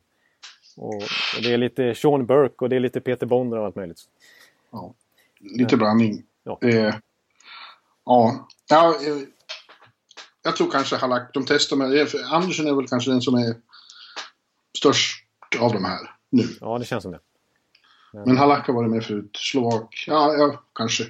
[0.78, 3.76] Och, och, det är lite Sean Burke och det är lite Peter Bonder och allt
[3.76, 4.02] möjligt.
[4.72, 4.94] Ja,
[5.40, 6.24] lite blandning.
[6.44, 6.60] Ja.
[6.62, 6.96] Eh,
[8.06, 8.48] ja.
[8.70, 9.18] ja eh,
[10.44, 12.08] jag tror kanske Halak, de testar med...
[12.32, 13.56] Andersen är väl kanske den som är
[14.78, 15.26] störst
[15.60, 16.00] av de här
[16.30, 16.44] nu.
[16.62, 17.20] Ja, det känns som det.
[18.26, 19.30] Men Halak har varit med förut.
[19.34, 20.06] Slovak.
[20.08, 21.04] Ja, ja kanske.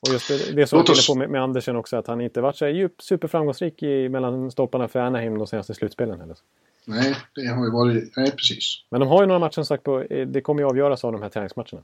[0.00, 2.40] Och just det, det som du var på med, med Andersen också, att han inte
[2.40, 6.20] varit så här djup, superframgångsrik i, mellan stolparna för Anaheim de senaste slutspelen.
[6.20, 6.36] Eller?
[6.84, 8.16] Nej, det har ju varit...
[8.16, 8.84] Nej, precis.
[8.90, 10.04] Men de har ju några matcher som sagt på...
[10.26, 11.82] Det kommer ju avgöras av de här träningsmatcherna.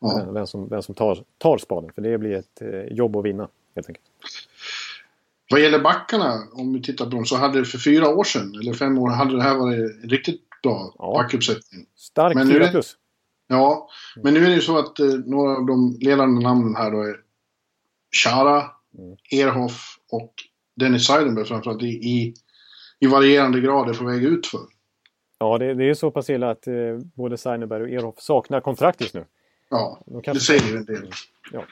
[0.00, 0.28] Ja.
[0.32, 1.92] Vem som, vem som tar, tar spaden.
[1.94, 4.06] För det blir ett eh, jobb att vinna, helt enkelt.
[5.50, 8.54] Vad gäller backarna, om vi tittar på dem, så hade det för fyra år sedan,
[8.60, 11.12] eller fem år, hade det här varit en riktigt bra ja.
[11.12, 11.86] backuppsättning.
[11.96, 12.96] Stark men 4 plus.
[13.46, 13.88] Ja,
[14.22, 17.02] men nu är det ju så att eh, några av de ledande namnen här då
[17.02, 17.16] är
[18.24, 19.16] Chara, mm.
[19.32, 20.34] Erhoff och
[20.76, 22.34] Dennis Seidenberg framförallt i, i,
[23.00, 24.60] i varierande grad är på väg ut för.
[25.38, 26.74] Ja, det, det är så pass illa att eh,
[27.14, 29.24] både Seidenberg och Erhoff saknar kontrakt just nu.
[29.70, 31.10] Ja, det säger ju en del.
[31.52, 31.64] Ja.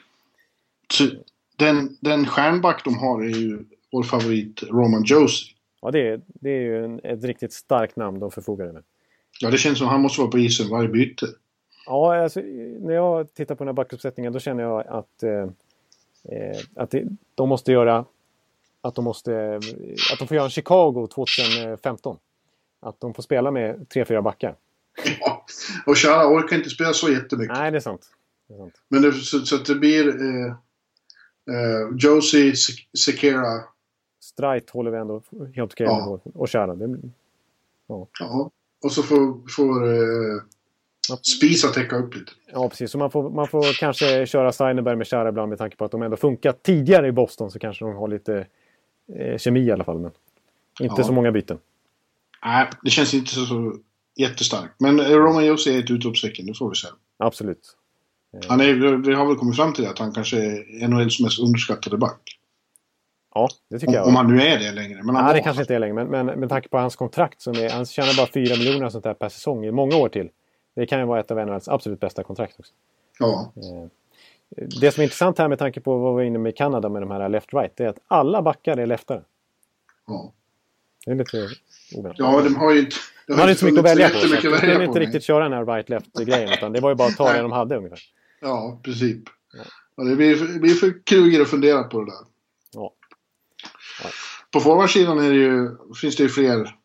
[0.93, 1.07] Så,
[1.55, 5.55] den, den stjärnback de har är ju vår favorit Roman Josie.
[5.81, 8.83] Ja, det är, det är ju en, ett riktigt starkt namn de förfogar över.
[9.39, 11.27] Ja, det känns som att han måste vara på isen varje byte.
[11.85, 12.39] Ja, alltså,
[12.79, 15.31] när jag tittar på den här backuppsättningen då känner jag att, eh,
[16.29, 17.03] eh att det,
[17.35, 18.05] de måste göra
[18.81, 19.55] att de måste
[20.13, 22.17] att de får göra en Chicago 2015.
[22.79, 24.55] Att de får spela med tre, fyra backar.
[25.19, 25.45] Ja,
[25.85, 27.57] och Chara orkar inte spela så jättemycket.
[27.57, 28.09] Nej, det är sant.
[28.47, 28.81] Det är sant.
[28.87, 30.45] Men det, så, så, det blir eh,
[31.55, 32.53] eh, Josie,
[33.05, 33.63] Sekera.
[34.19, 35.21] Strite håller vi ändå
[35.55, 36.19] helt okej ja.
[36.25, 36.33] med.
[36.35, 36.75] Och Chara.
[36.75, 36.97] Det,
[37.87, 38.07] ja.
[38.19, 38.51] ja.
[38.83, 40.41] Och så får, får eh,
[41.21, 42.31] Spisa täcka upp lite.
[42.51, 42.91] Ja, precis.
[42.91, 45.91] Så man får, man får kanske köra Steinerberg med Chara ibland med tanke på att
[45.91, 48.47] de ändå funkat tidigare i Boston så kanske de har lite
[49.19, 49.99] eh, kemi i alla fall.
[49.99, 50.11] Men
[50.79, 51.03] inte ja.
[51.03, 51.57] så många byten.
[52.45, 53.77] Nej, det känns inte så, så
[54.15, 54.73] jättestarkt.
[54.79, 56.93] Men Roman Josi är ett utropstecken, det får vi säga.
[57.17, 57.77] Absolut.
[58.47, 58.73] Han är,
[59.07, 62.39] vi har väl kommit fram till det, att han kanske är NHLs mest underskattade back.
[63.35, 64.07] Ja, det tycker om, jag.
[64.07, 65.03] Om han nu är det längre.
[65.03, 65.93] Men Nej, det kanske inte är längre.
[65.93, 69.03] Men, men med tanke på hans kontrakt, som är, han tjänar bara 4 miljoner sånt
[69.03, 70.29] där per säsong i många år till.
[70.75, 72.73] Det kan ju vara ett av NHLs absolut bästa kontrakt också.
[73.19, 73.53] Ja.
[73.55, 73.89] Eh,
[74.81, 76.89] det som är intressant här med tanke på vad vi var inne med i Kanada
[76.89, 79.21] med de här left-right, det är att alla backar är leftare.
[80.07, 80.33] Ja.
[81.05, 81.49] Det är lite
[81.95, 82.19] oväntat.
[82.19, 82.95] Ja, de har ju inte...
[83.27, 84.15] De har inte så mycket att välja på.
[84.15, 86.49] Så de kunde inte riktigt köra den här right-left-grejen.
[86.53, 87.99] Utan det var ju bara att ta det de hade ungefär.
[88.41, 89.23] Ja, princip.
[89.53, 89.63] Ja.
[89.95, 92.19] Ja, det blir, det blir för krugor att fundera på det där.
[92.73, 92.93] Ja.
[94.03, 94.09] ja.
[94.51, 95.69] På forwardsidan är det ju,
[96.01, 96.75] finns det ju fler,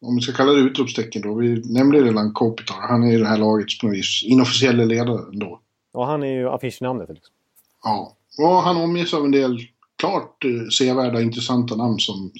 [0.00, 1.34] om vi ska kalla det utropstecken då.
[1.34, 2.76] Vi nämnde redan Kopitar.
[2.88, 5.60] Han är ju det här lagets på vis inofficiella ledare ändå.
[5.92, 7.34] Ja, han är ju affischnamnet liksom.
[7.82, 9.58] Ja, och han omges av en del
[9.96, 12.32] klart eh, sevärda, intressanta namn som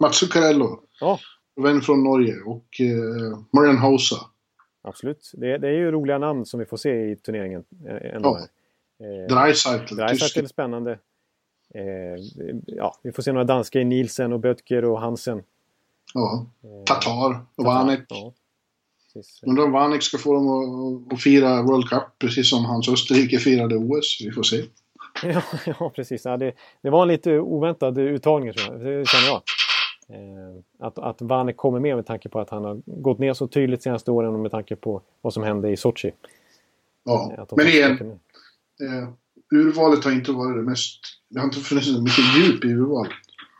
[0.00, 0.80] Mats Zuccarello.
[1.00, 1.18] Ja.
[1.56, 4.16] Vän från Norge och eh, Marian Hosa.
[4.82, 5.30] Absolut.
[5.34, 7.64] Det, det, är ju roliga namn som vi får se i turneringen.
[7.88, 8.38] Eh, ändå.
[8.98, 9.06] Ja.
[9.06, 9.94] Eh, Dreisaitl.
[9.94, 10.98] Dreisaitl är spännande.
[11.74, 11.82] Eh,
[12.66, 15.42] ja, vi får se några danska i Nielsen och Böttger och Hansen.
[16.14, 16.46] Ja.
[16.64, 18.00] Eh, Tatar och Vanek.
[18.08, 18.32] Ja.
[19.46, 23.38] Undrar om Vanek ska få dem att, att fira World Cup precis som hans Österrike
[23.38, 24.18] firade OS.
[24.24, 24.64] Vi får se.
[25.22, 26.24] Ja, ja precis.
[26.24, 26.52] Ja, det,
[26.82, 28.84] det var en lite oväntad uttagning tror jag.
[28.84, 29.42] Det känner jag.
[30.10, 33.48] Eh, att, att Vanek kommer med med tanke på att han har gått ner så
[33.48, 36.12] tydligt senaste åren och med tanke på vad som hände i Sochi.
[37.04, 38.20] Ja, eh, men igen.
[38.80, 39.08] Eh,
[39.58, 41.00] urvalet har inte varit det mest...
[41.30, 43.12] Det har inte funnits så mycket djup i urvalet.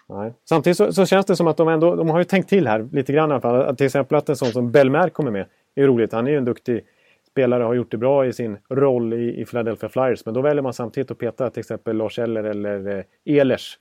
[0.09, 0.35] Nej.
[0.49, 2.89] Samtidigt så, så, känns det som att de ändå de har ju tänkt till här
[2.93, 3.63] lite grann i alla fall.
[3.63, 6.13] Att till exempel att en sån som Belmer kommer med är roligt.
[6.13, 6.85] Han är ju en duktig
[7.31, 10.25] spelare har gjort det bra i sin roll i, i Philadelphia Flyers.
[10.25, 13.79] Men då väljer man samtidigt att peta till exempel Lars Eller eller eh, Ehlers.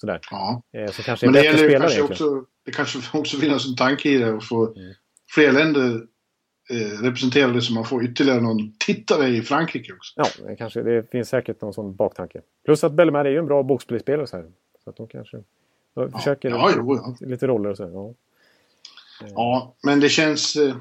[0.00, 0.20] Sådär.
[0.30, 0.62] Ja.
[0.72, 3.76] Eh, som kanske är Men det bättre spelare kanske också, Det kanske också finns en
[3.76, 4.94] tanke i det att få mm.
[5.34, 6.02] fler länder
[6.70, 10.12] eh, representerade så man får ytterligare någon tittare i Frankrike också.
[10.16, 12.40] Ja, det, kanske, det finns säkert någon sån baktanke.
[12.64, 14.46] Plus att Bellemare är ju en bra boxplayspelare så här.
[14.84, 15.36] Så att de kanske
[16.00, 16.18] de ja.
[16.18, 17.26] försöker ja, jo, ja.
[17.26, 18.14] lite roller och så.
[19.20, 19.26] Ja.
[19.26, 20.56] ja, men det känns...
[20.56, 20.76] Eh,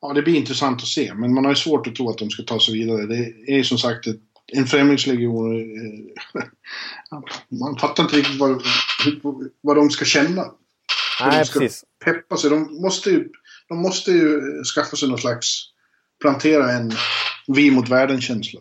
[0.00, 1.14] ja, det blir intressant att se.
[1.14, 3.06] Men man har ju svårt att tro att de ska ta sig vidare.
[3.06, 4.20] Det är som sagt ett
[4.52, 5.56] en främlingslegion.
[5.56, 6.42] Eh,
[7.60, 8.62] man fattar inte riktigt vad,
[9.60, 10.44] vad de ska känna.
[11.20, 11.84] Nej, de ska precis.
[12.04, 12.50] peppa sig.
[12.50, 13.28] De måste, ju,
[13.68, 15.66] de måste ju skaffa sig någon slags...
[16.20, 16.92] Plantera en
[17.46, 18.60] vi mot världen-känsla.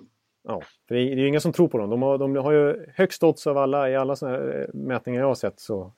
[0.50, 1.90] Ja, det är, ju ingen som tror på dem.
[1.90, 5.36] De har, de har ju högst odds av alla i alla eh, mätningar jag har
[5.36, 5.60] sett.
[5.60, 5.92] Så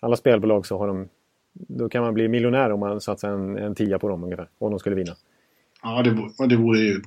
[0.00, 1.08] alla spelbolag så har de...
[1.52, 4.48] Då kan man bli miljonär om man satsar en, en tia på dem ungefär.
[4.58, 5.12] Om de skulle vinna.
[5.82, 6.94] Ja, det, det vore ju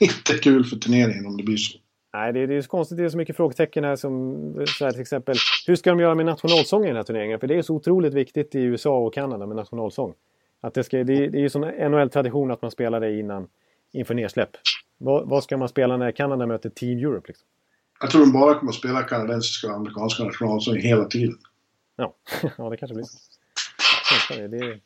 [0.00, 1.78] inte kul för turneringen om det blir så.
[2.14, 2.98] Nej, det är, det är så konstigt.
[2.98, 5.36] Det är så mycket frågetecken här som så här till exempel.
[5.66, 7.40] Hur ska de göra med nationalsången i den här turneringen?
[7.40, 10.14] För det är så otroligt viktigt i USA och Kanada med nationalsång.
[10.60, 13.48] Att det, ska, det, det är ju sån NHL-tradition att man spelar det innan,
[13.92, 14.50] inför nedsläpp.
[14.98, 17.28] Vad, vad, ska man spela när Kanada möter Team Europe?
[17.28, 17.46] Liksom?
[18.00, 21.38] Jag tror de bara kommer att spela kanadensiska och amerikanska nationalsång hela tiden.
[21.96, 22.14] Ja,
[22.58, 23.18] ja det kanske blir så.
[24.34, 24.80] Det, det,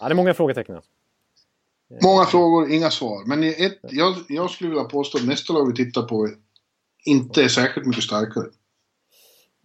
[0.00, 0.74] ja, det är många frågetecken.
[0.74, 0.90] Alltså.
[2.02, 3.24] Många frågor, inga svar.
[3.26, 6.28] Men ett, jag, jag skulle vilja påstå att nästa lag vi tittar på
[7.04, 8.46] inte är särskilt mycket starkare.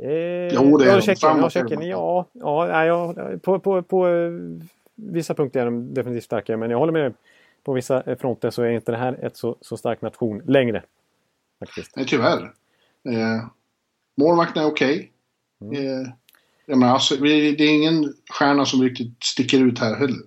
[0.03, 3.13] Eh, jo, det är ja, Tjeckien, ja, Tjeckien, ja, ja, ja,
[3.43, 4.31] på, på, på eh,
[4.95, 6.57] vissa punkter är de definitivt starkare.
[6.57, 7.13] Men jag håller med
[7.63, 10.83] på vissa fronter så är inte det här ett så, så stark nation längre.
[11.59, 11.95] Faktiskt.
[11.95, 12.43] Nej, tyvärr.
[13.09, 13.45] Eh,
[14.17, 15.11] målvakten är okej.
[15.59, 15.85] Okay.
[15.85, 16.05] Mm.
[16.67, 20.21] Eh, alltså, det är ingen stjärna som riktigt sticker ut här heller.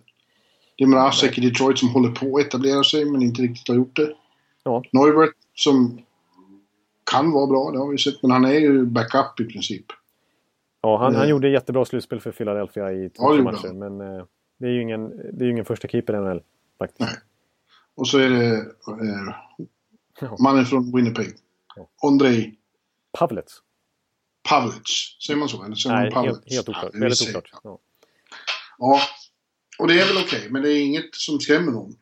[0.77, 3.75] Det är Mrazek i Detroit som håller på att etablera sig men inte riktigt har
[3.75, 4.15] gjort det.
[4.63, 4.83] Ja.
[4.93, 6.01] Neubert som
[7.11, 9.85] kan vara bra, det har vi sett, men han är ju backup i princip.
[10.83, 14.25] Ja, han, han gjorde jättebra slutspel för Philadelphia i två ja, matcher, men eh,
[14.59, 16.43] det är ju ingen, det är ingen första keeper i NHL
[16.87, 17.01] faktiskt.
[17.01, 17.17] Nej.
[17.95, 18.57] Och så är det
[20.23, 21.35] eh, mannen från Winnipeg.
[21.77, 22.09] Ja.
[22.09, 22.55] Andrei
[23.19, 23.63] Pavlets.
[24.49, 25.65] Pavlets, säger man så?
[25.65, 26.91] Eller säger Nej, man helt, helt oklart.
[26.93, 27.51] Ja, Väldigt oklart.
[27.63, 27.79] Ja.
[28.79, 29.01] ja,
[29.79, 31.97] och det är väl okej, okay, men det är inget som skrämmer någon.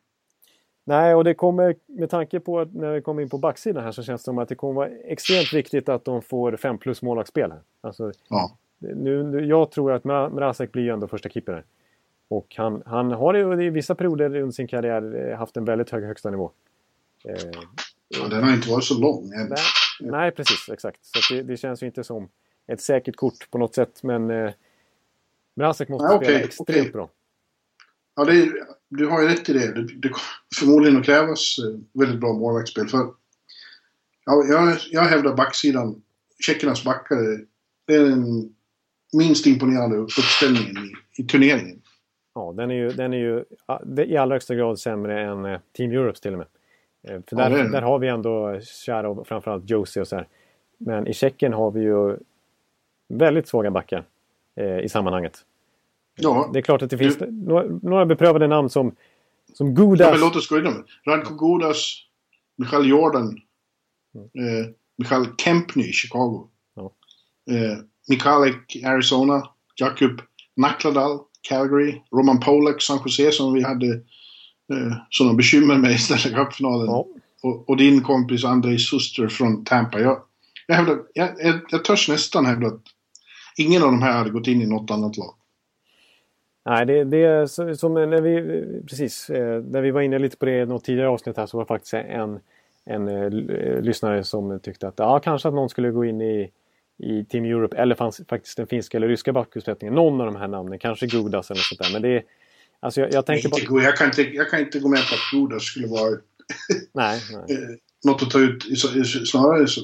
[0.85, 3.91] Nej, och det kommer med tanke på att när vi kommer in på backsidan här
[3.91, 7.01] så känns det som att det kommer vara extremt viktigt att de får fem plus
[7.01, 7.61] målvaktsspel här.
[7.81, 8.57] Alltså, ja.
[8.79, 11.63] nu, jag tror att Mrazek blir ju ändå första keeper här.
[12.27, 16.03] Och han, han har i vissa perioder under sin karriär eh, haft en väldigt hög
[16.03, 16.51] högsta nivå.
[17.25, 17.51] Eh,
[18.07, 19.47] ja, den har inte varit så lång än.
[19.47, 19.59] Nej,
[19.99, 20.69] nej precis.
[20.69, 20.99] Exakt.
[21.01, 22.29] Så det, det, känns ju inte som
[22.67, 24.03] ett säkert kort på något sätt.
[24.03, 24.51] Men eh,
[25.55, 26.91] Mrazek måste ja, okay, spela extremt okay.
[26.91, 27.09] bra.
[28.15, 28.51] Ja, är,
[28.89, 29.73] du har ju rätt i det.
[29.73, 30.11] Det, det
[30.55, 32.87] förmodligen att krävas eh, väldigt bra målvaktsspel.
[32.87, 33.13] För,
[34.25, 36.01] ja, jag, jag hävdar backsidan,
[36.39, 37.17] tjeckernas backar,
[37.87, 38.53] är den
[39.13, 41.82] minst imponerande uppställningen i, i turneringen.
[42.35, 43.43] Ja, den är ju, den är ju
[44.03, 46.47] i allra högsta grad sämre än eh, Team Europes till och med.
[47.07, 50.27] Eh, för där, ja, där har vi ändå Charov och framförallt Josie och så här.
[50.77, 52.17] Men i Tjeckien har vi ju
[53.07, 54.05] väldigt svaga backar
[54.55, 55.45] eh, i sammanhanget.
[56.15, 56.49] Ja.
[56.53, 57.31] Det är klart att det finns du...
[57.31, 58.95] några, några beprövade namn som,
[59.53, 60.07] som Gudas.
[60.07, 62.05] Ja, men låt oss gå igenom Radko Gudas,
[62.55, 63.37] Michael Jordan,
[64.15, 64.59] mm.
[64.59, 64.67] eh,
[64.97, 66.47] Michael Kempny i Chicago.
[66.75, 66.91] Ja.
[67.51, 67.77] Eh,
[68.07, 70.21] Mikhalek Arizona, Jakub
[70.55, 73.87] Nakladal Calgary, Roman Polak San Jose som vi hade
[74.73, 76.87] eh, sådana bekymmer med i Stanley Cup-finalen.
[76.87, 77.07] Ja.
[77.43, 79.99] Och, och, din kompis Andrei Suster från Tampa.
[79.99, 80.21] Jag,
[80.67, 82.81] jag, hävdar, jag, jag, jag törs nästan hävda att
[83.57, 85.35] ingen av de här hade gått in i något annat lag.
[86.65, 88.41] Nej, det, det är som när vi,
[88.89, 91.57] precis, eh, när vi var inne lite på det i något tidigare avsnitt här så
[91.57, 92.39] var det faktiskt en,
[92.85, 96.51] en uh, lyssnare som tyckte att ja, kanske att någon skulle gå in i,
[96.97, 99.95] i Team Europe eller fanns faktiskt den finska eller ryska backuppsättningen.
[99.95, 101.93] Någon av de här namnen, kanske Gudas eller sånt där.
[101.93, 102.23] Men det är,
[102.79, 103.83] alltså jag, jag tänker bara...
[103.83, 106.17] jag, kan inte, jag kan inte gå med på att Gudas skulle vara
[106.93, 107.57] nej, nej.
[107.57, 107.69] Eh,
[108.03, 108.79] något att ta ut.
[109.27, 109.81] Snarare så,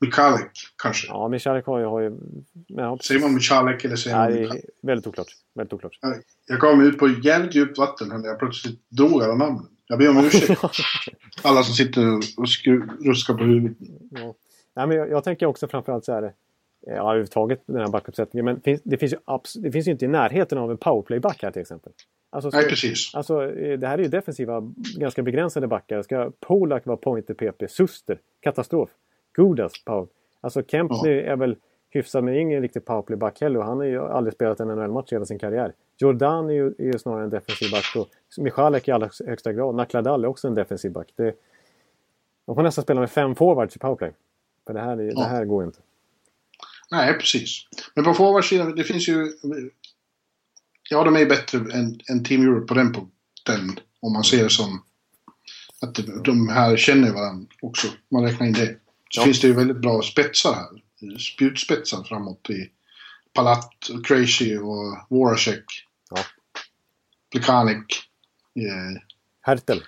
[0.00, 0.50] Mikhalek
[0.82, 1.06] kanske?
[1.06, 1.84] Ja, Mikhalek har ju...
[1.84, 2.12] Har ju
[2.66, 4.64] ja, säger man Mikhalek eller säger man Mikhalek?
[4.82, 5.28] Väldigt oklart.
[5.54, 5.98] Väldigt oklart.
[6.46, 9.66] Jag gav mig ut på jävligt djupt vatten när jag plötsligt drog alla namnen.
[9.86, 10.60] Jag ber om ursäkt.
[11.42, 12.22] alla som sitter och
[13.04, 13.76] ruskar på huvudet.
[14.10, 14.34] Ja.
[14.76, 16.32] Nej, men jag, jag tänker också framförallt så här...
[16.86, 18.44] Ja, överhuvudtaget den här backuppsättningen.
[18.44, 19.18] Men finns, det, finns ju
[19.62, 21.92] det finns ju inte i närheten av en powerplay-back här till exempel.
[22.30, 23.14] Alltså, Nej, precis.
[23.14, 26.02] Alltså, eh, det här är ju defensiva, ganska begränsade backar.
[26.02, 27.68] Ska Polak vara pointer PP?
[27.68, 28.18] Suster?
[28.40, 28.90] Katastrof.
[29.36, 30.06] Godas power.
[30.40, 31.32] Alltså Kempney ja.
[31.32, 31.56] är väl
[31.90, 33.60] hyfsad men ingen riktig powerplayback heller.
[33.60, 35.72] Han har ju aldrig spelat en NHL-match i hela sin karriär.
[35.98, 39.74] Jordan är ju, är ju snarare en defensiv back och Michalek i allra högsta grad.
[39.74, 41.12] Nakladal är också en defensiv back.
[41.16, 41.34] Det,
[42.46, 44.12] de får nästan spela med fem forwards i powerplay.
[44.70, 45.20] För det här, ja.
[45.20, 45.78] det här går inte.
[46.90, 47.66] Nej, precis.
[47.94, 49.32] Men på forwardsidan, det finns ju...
[50.90, 53.84] Ja, de är bättre än, än Team Europe på den punkten.
[54.00, 54.84] Om man ser det som
[55.80, 55.94] att
[56.24, 57.88] de här känner varandra också.
[58.08, 58.76] Man räknar in det.
[59.10, 59.24] Så ja.
[59.24, 61.18] finns det ju väldigt bra spetsar här.
[61.18, 62.70] Spjutspetsar framåt i
[63.32, 65.64] Palat, Crazy och Voracek.
[66.10, 66.24] Ja.
[67.30, 68.02] Plekanik.
[68.54, 69.02] Eh,
[69.40, 69.82] Hertel.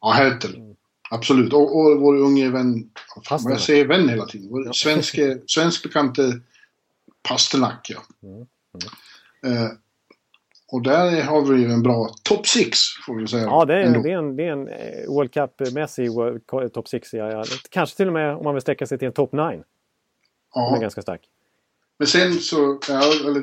[0.00, 0.54] Ja, Hertel.
[0.54, 0.76] Mm.
[1.10, 1.52] Absolut.
[1.52, 2.90] Och, och vår unge vän,
[3.28, 3.54] Pasternak.
[3.54, 6.40] jag säger vän hela tiden, vår svenske, svensk bekante
[7.28, 7.90] Pasternak.
[7.90, 8.28] Ja.
[8.28, 8.46] Mm.
[9.44, 9.62] Mm.
[9.62, 9.70] Eh,
[10.72, 13.42] och där har vi ju en bra top 6 får vi säga.
[13.42, 16.10] Ja, det är, det är en, det är en eh, World Cup-mässig
[16.72, 17.14] top 6.
[17.14, 17.44] Ja, ja.
[17.70, 19.42] Kanske till och med om man vill sträcka sig till en top 9.
[19.42, 19.62] Ja.
[20.54, 21.20] Den är ganska stark.
[21.98, 23.42] Men sen så, ja, eller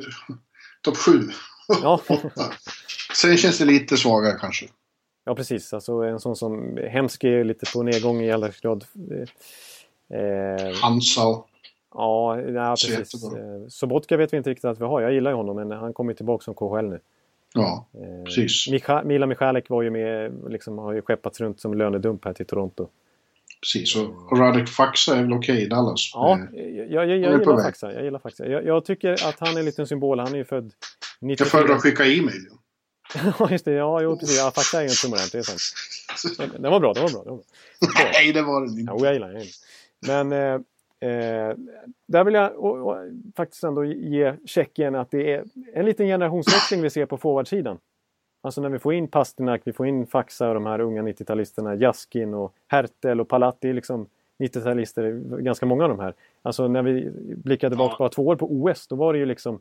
[0.82, 1.30] topp 7.
[1.68, 2.02] Ja.
[3.16, 4.66] sen känns det lite svagare kanske.
[5.24, 8.86] Ja precis, alltså en sån som Hemsk är lite på nedgång i allra grad.
[10.10, 11.44] Eh, Hansal.
[11.94, 13.24] Ja, ja precis.
[13.24, 15.02] Eh, Sobotka vet vi inte riktigt att vi har.
[15.02, 17.00] Jag gillar ju honom men han kommer tillbaka som KHL nu.
[17.54, 18.68] Ja, eh, precis.
[18.72, 22.46] Micha, Mila Michalek var ju med, liksom, har ju skeppats runt som lönedump här till
[22.46, 22.88] Toronto.
[23.62, 26.12] Precis, och Radek Faxa är väl okej i Dallas?
[26.14, 27.94] Ja, jag, jag, jag, jag gillar Faxa.
[27.94, 28.46] Jag, gillar Faxa.
[28.48, 30.20] Jag, tycker att han är en liten symbol.
[30.20, 30.72] Han är ju född
[31.20, 31.46] 94.
[31.46, 32.48] Jag föredrar att skicka e-mail.
[33.40, 33.72] Ja, just det.
[33.72, 34.38] Ja, jo, precis.
[34.38, 36.54] Ja, Faxa är ju inte modernt, det är sant.
[36.60, 37.24] Den var bra, den var bra.
[37.24, 38.12] Den var bra.
[38.14, 38.94] Nej, det var den inte.
[38.98, 39.46] Jo, jag gillar den.
[40.00, 40.62] Men eh,
[41.04, 41.56] Eh,
[42.08, 42.98] där vill jag och, och,
[43.36, 45.44] faktiskt ändå ge Tjeckien att det är
[45.74, 47.78] en liten generationsväxling vi ser på forwardsidan.
[48.42, 51.76] Alltså när vi får in Pasternak, vi får in Faxa och de här unga 90-talisterna,
[51.76, 54.08] Jaskin och Hertel och Palatti, liksom
[54.40, 56.14] 90-talister, ganska många av de här.
[56.42, 57.12] Alltså när vi
[57.44, 59.60] blickar tillbaka bara två år på OS, då var det ju liksom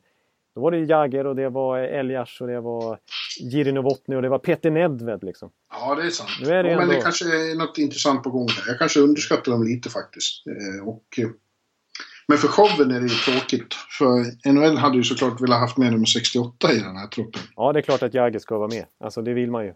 [0.54, 2.98] då var det Jagger och det var Eljas och det var
[3.40, 5.50] Jiri Novotny och det var Peter Nedved liksom.
[5.70, 6.30] Ja, det är sant.
[6.42, 6.86] Nu är det ja, ändå...
[6.86, 8.64] Men det kanske är något intressant på gång här.
[8.66, 10.46] Jag kanske underskattar dem lite faktiskt.
[10.46, 11.28] Eh, och, eh,
[12.28, 13.74] men för showen är det ju tråkigt.
[13.98, 17.42] För NHL hade ju såklart velat haft med nummer 68 i den här truppen.
[17.56, 18.86] Ja, det är klart att Jagger ska vara med.
[19.00, 19.74] Alltså det vill man ju.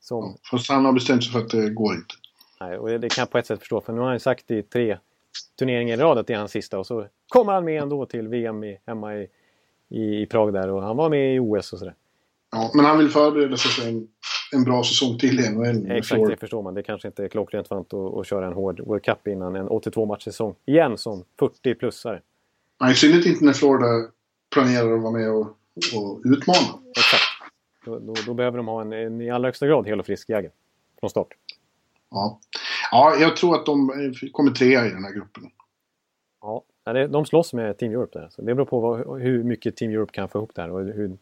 [0.00, 0.24] Som...
[0.24, 2.14] Ja, fast han har bestämt sig för att det går inte.
[2.60, 3.80] Nej, och det kan jag på ett sätt förstå.
[3.80, 4.98] För nu har han sagt i tre
[5.58, 6.78] turneringar i rad att det är hans sista.
[6.78, 9.28] Och så kommer han med ändå till VM i, hemma i
[9.94, 11.94] i, i Prag där och han var med i OS och sådär.
[12.50, 14.08] Ja, men han vill förbereda sig för en,
[14.52, 15.90] en bra säsong till i NHL.
[15.90, 16.74] Exakt, det förstår man.
[16.74, 19.68] Det kanske inte är klockrent för att, att köra en hård World Cup innan en
[19.68, 20.54] 82-matchsäsong.
[20.66, 22.20] Igen som 40-plussare.
[22.80, 24.10] Nej, i synnerhet inte när Florida
[24.54, 25.46] planerar att vara med och,
[25.96, 26.80] och utmana.
[26.98, 27.22] Exakt.
[27.84, 30.28] Då, då, då, behöver de ha en, en i allra högsta grad hel och frisk
[30.28, 30.52] jägare.
[31.00, 31.28] Från start.
[32.10, 32.40] Ja.
[32.90, 33.90] ja, jag tror att de
[34.32, 35.42] kommer trea i den här gruppen.
[36.40, 38.28] Ja, de slåss med Team Europe där.
[38.30, 40.70] Så det beror på vad, hur mycket Team Europe kan få ihop där.
[40.70, 41.16] Och hur,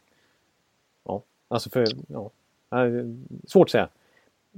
[1.05, 2.31] ja, alltså för, ja,
[3.47, 3.89] svårt att säga.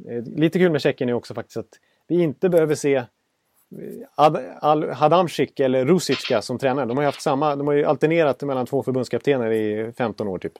[0.09, 3.07] Eh, lite kul med Tjeckien är också faktiskt att vi inte behöver se eh,
[4.15, 6.87] Ad, Hadamsik eller Rusicka som tränare.
[6.87, 10.39] De har ju haft samma, de har ju alternerat mellan två förbundskaptener i 15 år
[10.39, 10.53] typ.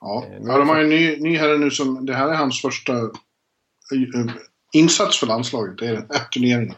[0.00, 2.34] Ja, eh, ja de har ju en ny, ny herre nu som, det här är
[2.34, 2.92] hans första
[4.72, 6.74] insats för landslaget, det är den här turneringen.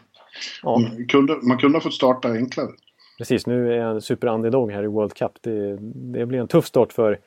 [0.63, 0.79] Ja.
[0.79, 2.69] Man, kunde, man kunde ha fått starta enklare.
[3.17, 5.31] Precis, nu är han super underdog här i World Cup.
[5.41, 7.19] Det, det blir en tuff start för,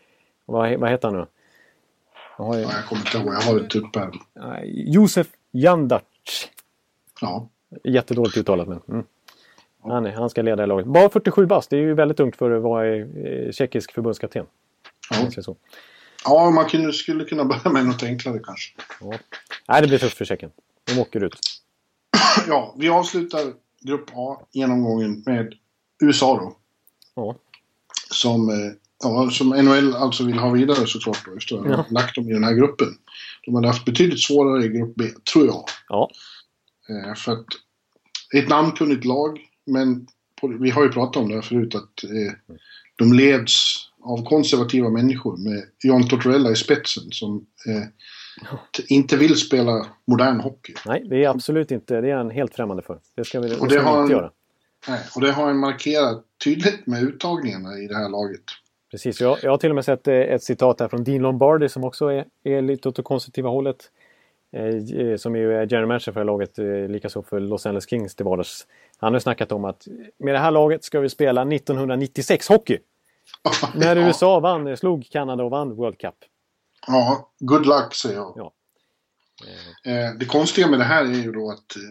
[0.47, 1.27] vad, vad heter han nu?
[2.39, 4.11] Jag, har, ja, jag kommer inte ihåg, jag har det upp här.
[4.65, 6.03] Josef Jandac.
[7.21, 7.49] Ja.
[7.85, 8.81] Jättedåligt uttalat men.
[8.89, 9.05] Mm.
[9.83, 10.87] Han, han ska leda laget.
[10.87, 14.47] Bara 47 bast, det är ju väldigt ungt för att vara eh, tjeckisk förbundskapten.
[15.11, 15.55] Ja.
[16.25, 18.77] Ja, man kunde, skulle kunna börja med något enklare kanske.
[19.01, 19.19] Ja.
[19.69, 20.51] Nej, det blir tufft för Tjeckien.
[20.85, 21.39] De åker ut.
[22.49, 23.41] ja, vi avslutar
[23.81, 25.55] Grupp A genomgången med
[26.01, 26.57] USA då.
[27.15, 27.37] Ja.
[28.11, 28.73] Som, eh,
[29.03, 31.85] ja, som NHL alltså vill ha vidare såklart då, efter att ja.
[31.91, 32.89] lagt dem i den här gruppen.
[33.47, 35.65] De hade haft betydligt svårare i Grupp B, tror jag.
[35.89, 36.11] Ja.
[36.89, 37.47] Eh, för att
[38.35, 40.07] ett namnkunnigt lag, men
[40.41, 42.33] på, vi har ju pratat om det här förut att eh,
[42.97, 47.83] de leds av konservativa människor med John Tortorella i spetsen som eh,
[48.89, 50.75] inte vill spela modern hockey.
[50.87, 52.01] Nej, det är absolut inte.
[52.01, 53.01] Det är han helt främmande för.
[53.17, 54.31] Det ska vi, det ska det vi inte göra.
[54.89, 58.43] Nej, och det har han markerat tydligt med uttagningarna i det här laget.
[58.91, 61.69] Precis, jag, jag har till och med sett eh, ett citat här från Dean Lombardi
[61.69, 63.91] som också är, är lite åt det konstruktiva hållet.
[64.53, 64.65] Eh,
[65.01, 68.25] eh som ju är general manager för laget, eh, likaså för Los Angeles Kings till
[68.25, 68.67] vardags.
[68.99, 72.79] Han har snackat om att med det här laget ska vi spela 1996 hockey.
[73.75, 76.15] När USA vann, slog Kanada och vann World Cup.
[76.87, 78.33] Ja, good luck säger jag.
[78.37, 78.53] Ja.
[79.85, 81.83] Eh, det konstiga med det här är ju då att eh,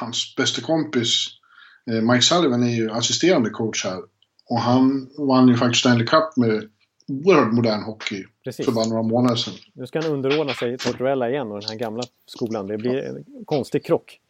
[0.00, 1.43] hans bästa kompis eh,
[1.86, 4.02] Mike Sullivan är ju assisterande coach här.
[4.48, 6.68] Och han vann ju faktiskt Stanley Cup med
[7.08, 8.66] oerhört modern hockey Precis.
[8.66, 9.54] för bara några månader sedan.
[9.72, 12.66] Nu ska han underordna sig Tortorella igen och den här gamla skolan.
[12.66, 14.20] Det blir en konstig krock.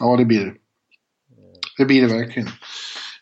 [0.00, 0.54] Ja, det blir det.
[1.78, 2.48] Det blir det verkligen.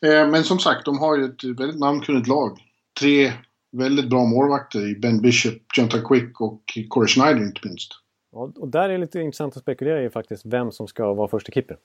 [0.03, 2.59] Men som sagt, de har ju ett väldigt namnkunnigt lag.
[3.01, 3.33] Tre
[3.73, 7.93] väldigt bra målvakter i Ben Bishop, Jonathan Quick och Corey Schneider inte minst.
[8.33, 11.29] Ja, och där är det lite intressant att spekulera i faktiskt vem som ska vara
[11.29, 11.77] första keeper.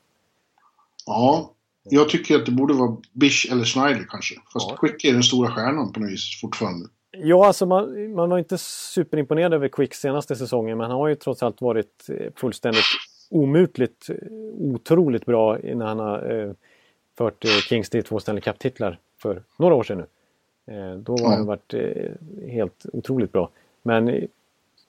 [1.06, 4.36] Ja, jag tycker att det borde vara Bish eller Schneider kanske.
[4.54, 4.78] Fast ja.
[4.78, 6.88] Quick är den stora stjärnan på något vis fortfarande.
[7.12, 11.16] Ja, alltså man, man var inte superimponerad över Quick senaste säsongen men han har ju
[11.16, 12.84] trots allt varit eh, fullständigt
[13.30, 14.16] omutligt eh,
[14.58, 16.52] otroligt bra när han har eh,
[17.18, 20.06] fört eh, Kings till två Stanley Cup-titlar för några år sedan nu.
[20.74, 22.12] Eh, då har han varit eh,
[22.48, 23.50] helt otroligt bra.
[23.82, 24.28] Men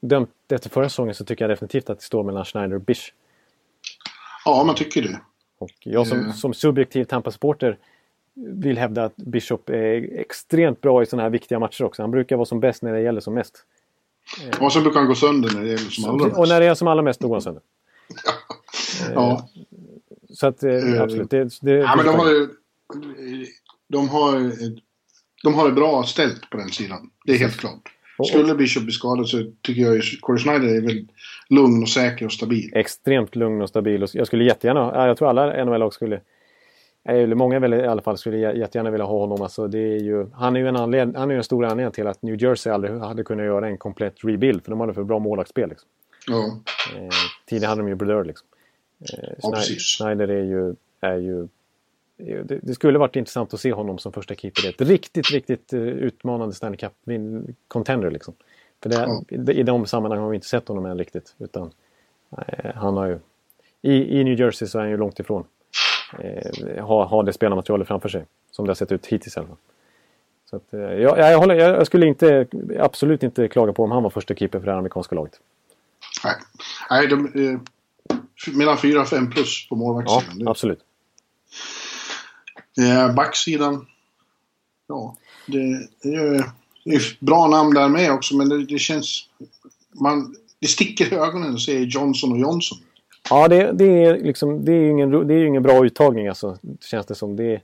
[0.00, 3.12] dömt efter förra säsongen så tycker jag definitivt att det står mellan Schneider och Bish.
[4.44, 5.20] Ja, man tycker det.
[5.60, 6.32] Och jag som, mm.
[6.32, 7.78] som subjektiv Tampa-supporter
[8.34, 12.02] vill hävda att Bishop är extremt bra i sådana här viktiga matcher också.
[12.02, 13.64] Han brukar vara som bäst när det gäller som mest.
[14.60, 16.38] Och så brukar han gå sönder när det gäller som allra mest.
[16.38, 17.62] Och när det är som allra mest, då går han sönder.
[19.14, 19.48] ja.
[20.30, 20.64] Så att
[21.00, 21.30] absolut.
[21.30, 22.48] Det, det, ja, men de har,
[23.88, 24.52] de har
[25.42, 27.10] de har det bra ställt på den sidan.
[27.24, 27.92] Det är helt klart.
[28.26, 31.10] Skulle Bishop bli skadad så tycker jag att Corey Schneider är väldigt
[31.48, 32.70] lugn och säker och stabil.
[32.74, 34.06] Extremt lugn och stabil.
[34.12, 36.20] Jag skulle jättegärna, jag tror alla NHL-lag skulle,
[37.04, 39.42] eller många väl i alla fall, skulle jättegärna vilja ha honom.
[39.42, 42.06] Alltså det är ju, han är ju en, anled, han är en stor anledning till
[42.06, 44.64] att New Jersey aldrig hade kunnat göra en komplett rebuild.
[44.64, 45.68] För de hade för bra målvaktsspel.
[45.68, 45.88] Liksom.
[46.26, 46.60] Ja.
[46.96, 47.08] Eh,
[47.46, 48.48] tidigare hade de ju Brodeur liksom.
[49.00, 51.48] Eh, Schneider, ja, Schneider är ju, är ju
[52.44, 54.68] det, det, skulle varit intressant att se honom som första keeper.
[54.68, 58.34] Ett riktigt, riktigt uh, utmanande Stanley Cup-contender liksom.
[58.82, 59.52] För det, ja.
[59.52, 61.34] i de sammanhangen har vi inte sett honom än riktigt.
[61.38, 61.62] Utan
[62.38, 63.18] uh, han har ju...
[63.82, 65.44] I, I New Jersey så är han ju långt ifrån.
[66.24, 68.24] Uh, ha, ha det spelarmaterialet framför sig.
[68.50, 69.56] Som det har sett ut hittills i alla fall.
[70.50, 72.46] Så att, uh, jag, jag, håller, jag, skulle inte,
[72.78, 75.40] absolut inte klaga på om han var första keeper för det amerikanska laget.
[76.24, 76.34] Nej,
[76.90, 77.60] Nej de, eh,
[78.52, 80.36] mellan 4 och 5 plus på målvaktssidan.
[80.38, 80.80] Ja, absolut.
[82.78, 83.86] Eh, backsidan.
[84.88, 85.16] Ja,
[85.46, 86.34] det, det, är,
[86.84, 89.28] är bra namn där med också men det, det känns...
[89.92, 92.78] Man, det sticker i ögonen att se Johnson och Johnson.
[93.30, 96.58] Ja, det, det, är liksom, det är ju ingen, det är ingen bra uttagning alltså,
[96.80, 97.36] känns det som.
[97.36, 97.60] Det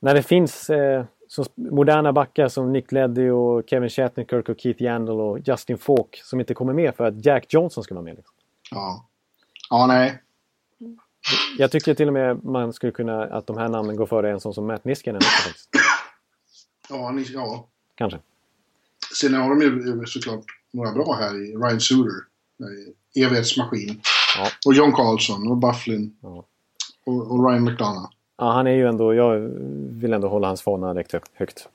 [0.00, 4.82] när det finns eh, så moderna backar som Nick Leddy och Kevin Shattenkirk och Keith
[4.82, 8.16] Yandel och Justin Falk som inte kommer med för att Jack Johnson ska vara med.
[8.16, 8.34] Liksom.
[8.70, 9.06] Ja.
[9.70, 10.22] Ja, nej.
[11.58, 14.40] Jag tycker till och med man skulle kunna att de här namnen går före en
[14.40, 15.70] sån som Matt Niskanen också faktiskt.
[16.88, 17.66] Ja, ni, ja.
[17.94, 18.18] Kanske.
[19.20, 22.12] Sen har de ju såklart några bra här i Ryan Suter.
[23.14, 24.00] Evighetsmaskin.
[24.38, 24.48] Ja.
[24.66, 26.16] Och John Carlson och Bufflin.
[26.20, 26.44] Ja.
[27.04, 28.10] Och, och, Ryan McDonough.
[28.36, 29.14] Ja, han är ju ändå...
[29.14, 29.38] Jag
[30.00, 31.68] vill ändå hålla hans fana rätt högt.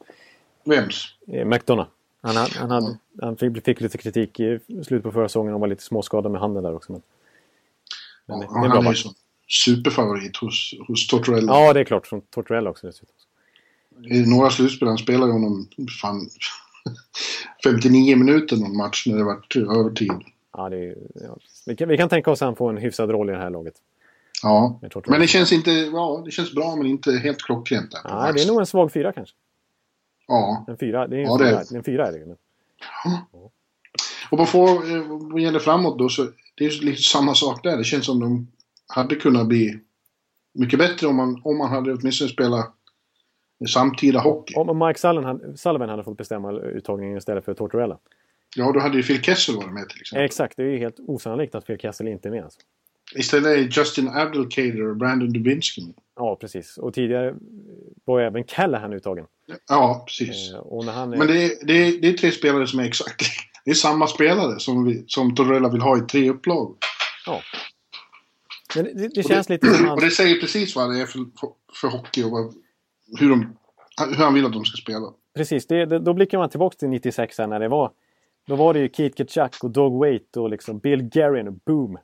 [0.64, 1.06] Vems?
[1.28, 1.90] Eh, McDonough.
[2.22, 5.60] Han, han, han, hade, han fick, fick, lite kritik i slutet på förra säsongen och
[5.60, 6.92] var lite småskadad med handen där också.
[6.92, 7.02] Men,
[8.26, 9.10] men ja, det, det är han är ju
[9.50, 11.54] superfavorit hos, hos Tortorella.
[11.54, 12.08] Ja, det är klart.
[12.08, 13.16] Från Tortorella också dessutom.
[14.06, 15.68] I några slutspel, han spelar ju honom
[16.02, 16.30] fan
[17.64, 19.42] 59 minuter någon match när det var
[19.80, 20.12] övertid.
[20.54, 21.38] Ja, det är, ja.
[21.66, 23.50] Vi, kan, vi kan tänka oss att han får en hyfsad roll i det här
[23.50, 23.74] laget.
[24.44, 25.72] Ja, men det känns inte...
[25.72, 27.92] Ja, det känns bra men inte helt klockrent.
[27.92, 29.36] Där ja, det är nog en svag fyra kanske.
[30.28, 30.66] Ja.
[30.68, 31.78] En fyra, det är en, ja, fyra, det...
[31.78, 32.38] en fyra är det men...
[33.04, 33.52] ja.
[34.32, 37.78] Och vad, får, eh, vad gäller framåt då så det är lite samma sak där.
[37.78, 38.48] Det känns som de
[38.90, 39.80] hade kunnat bli
[40.54, 42.76] mycket bättre om man, om man hade åtminstone spelat
[43.70, 44.54] samtida hockey.
[44.56, 47.98] Om Mike Sullivan, Sullivan hade fått bestämma uttagningen istället för Tortorella.
[48.56, 50.26] Ja, då hade ju Phil Kessel varit med till exempel.
[50.26, 52.44] Exakt, det är ju helt osannolikt att Phil Kessel inte är med.
[52.44, 52.60] Alltså.
[53.16, 55.82] Istället är Justin Abdelkader och Brandon Dubinsky
[56.16, 56.78] Ja, precis.
[56.78, 57.36] Och tidigare
[58.06, 59.26] var även Callahan uttagen.
[59.68, 60.54] Ja, precis.
[60.54, 61.18] Eh, och när han är...
[61.18, 63.22] Men det är, det, är, det är tre spelare som är exakt...
[63.66, 66.76] Det är samma spelare som, vi, som Torrella vill ha i tre upplag.
[67.26, 67.42] Ja.
[68.76, 69.94] Men det, det känns det, lite som han...
[69.94, 71.26] Och det säger precis vad det är för,
[71.82, 72.54] för hockey och vad,
[73.20, 73.58] hur, de,
[74.08, 75.14] hur han vill att de ska spela.
[75.36, 77.92] Precis, det, det, då blickar man tillbaka till 96 när det var...
[78.48, 81.98] Då var det ju Keith Kachuk och Dog Wait och liksom Bill Guerin och Boom.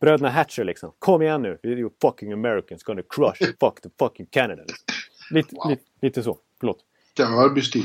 [0.00, 0.92] Bröderna Hatcher liksom.
[0.98, 1.58] Kom igen nu!
[1.62, 4.62] You fucking Americans gonna crush fuck the fucking Canada.
[4.62, 4.96] Liksom.
[5.30, 5.70] Lite, wow.
[5.70, 6.38] lite, lite, så.
[6.60, 6.78] Förlåt.
[7.18, 7.84] Örby-stil.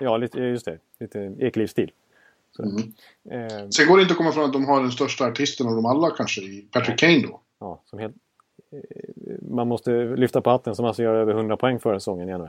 [0.00, 0.78] Ja, lite, just det.
[1.00, 1.90] Lite Ekelivs-stil.
[2.58, 2.76] Mm.
[3.30, 5.74] Eh, Sen går det inte att komma från att de har den största artisten av
[5.74, 7.40] dem alla kanske, Patrick Kane då.
[7.62, 8.14] Ja, som helt,
[8.72, 8.78] eh,
[9.50, 12.48] man måste lyfta på hatten som alltså gör över 100 poäng förra säsongen i NHL.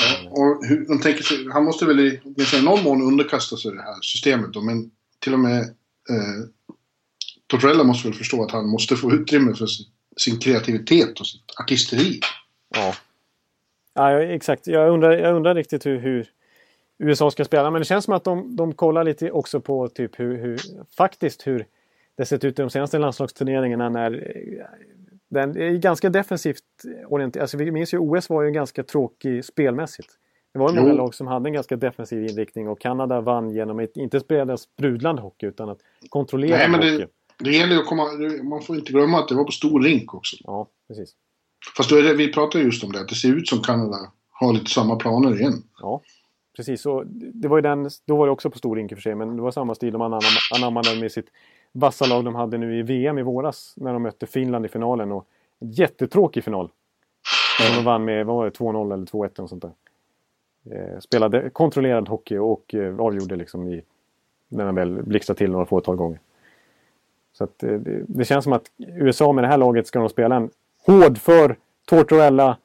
[0.00, 2.20] Ja, och hur, de tänker sig, han måste väl i,
[2.58, 5.60] i någon mån underkasta sig det här systemet då, men till och med
[6.10, 6.48] eh,
[7.46, 9.86] Tortorella måste väl förstå att han måste få utrymme för sin,
[10.16, 12.20] sin kreativitet och sitt artisteri.
[12.74, 12.94] Ja.
[13.94, 14.66] ja, exakt.
[14.66, 16.30] Jag undrar, jag undrar riktigt hur, hur
[16.98, 17.70] USA ska spela.
[17.70, 20.60] Men det känns som att de, de kollar lite också på typ hur, hur
[20.96, 21.66] faktiskt hur
[22.16, 24.10] det sett ut i de senaste landslagsturneringarna när
[25.30, 26.62] den är ganska defensivt
[27.08, 27.42] orienterad.
[27.42, 30.08] Alltså vi minns ju OS var ju ganska tråkig spelmässigt.
[30.52, 33.78] Det var ju många lag som hade en ganska defensiv inriktning och Kanada vann genom
[33.78, 36.98] att inte spela sprudlande hockey utan att kontrollera Nej, men hockey.
[36.98, 38.04] Det, det gäller att komma...
[38.42, 40.36] Man får inte glömma att det var på stor rink också.
[40.40, 41.12] Ja, precis.
[41.76, 43.96] Fast då är det, vi pratar just om det, att det ser ut som Kanada
[44.30, 45.62] har lite samma planer igen.
[45.80, 46.02] Ja,
[46.56, 46.86] precis.
[46.86, 49.02] Och det var ju den, då var det också på stor rink i och för
[49.02, 51.26] sig, men det var samma stil de anammade med sitt
[51.74, 55.12] vassa lag de hade nu i VM i våras när de mötte Finland i finalen.
[55.12, 55.26] Och
[55.58, 56.70] en jättetråkig final.
[57.60, 59.72] När De vann med 2-0 eller 2-1 eller sånt där.
[60.70, 63.82] Eh, spelade kontrollerad hockey och eh, avgjorde liksom i,
[64.48, 66.18] när den väl blixtrade till några fåtal gånger.
[67.32, 70.08] Så att, eh, det, det, känns som att USA med det här laget ska de
[70.08, 70.50] spela en
[70.86, 72.58] hård för Tortorella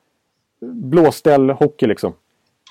[0.62, 2.14] blåställ hockey liksom.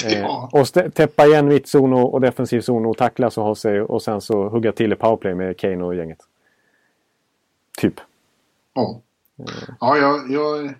[0.05, 0.51] Eh, ja.
[0.53, 4.20] och täppa igen mittzon och, och defensiv zon och tackla så ha sig och sen
[4.20, 6.18] så hugga till i powerplay med Kane och gänget.
[7.78, 8.01] Typ.
[8.74, 9.01] Ja.
[9.38, 9.74] Eh.
[9.80, 10.74] Ja, jag, jag,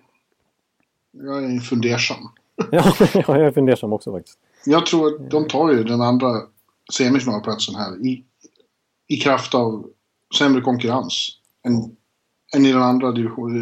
[1.11, 2.17] jag är fundersam.
[2.71, 4.39] ja, jag är fundersam också faktiskt.
[4.65, 6.41] Jag tror att de tar ju den andra
[6.93, 8.23] semifinalplatsen här i,
[9.07, 9.89] i kraft av
[10.37, 11.73] sämre konkurrens än,
[12.55, 13.11] än i den andra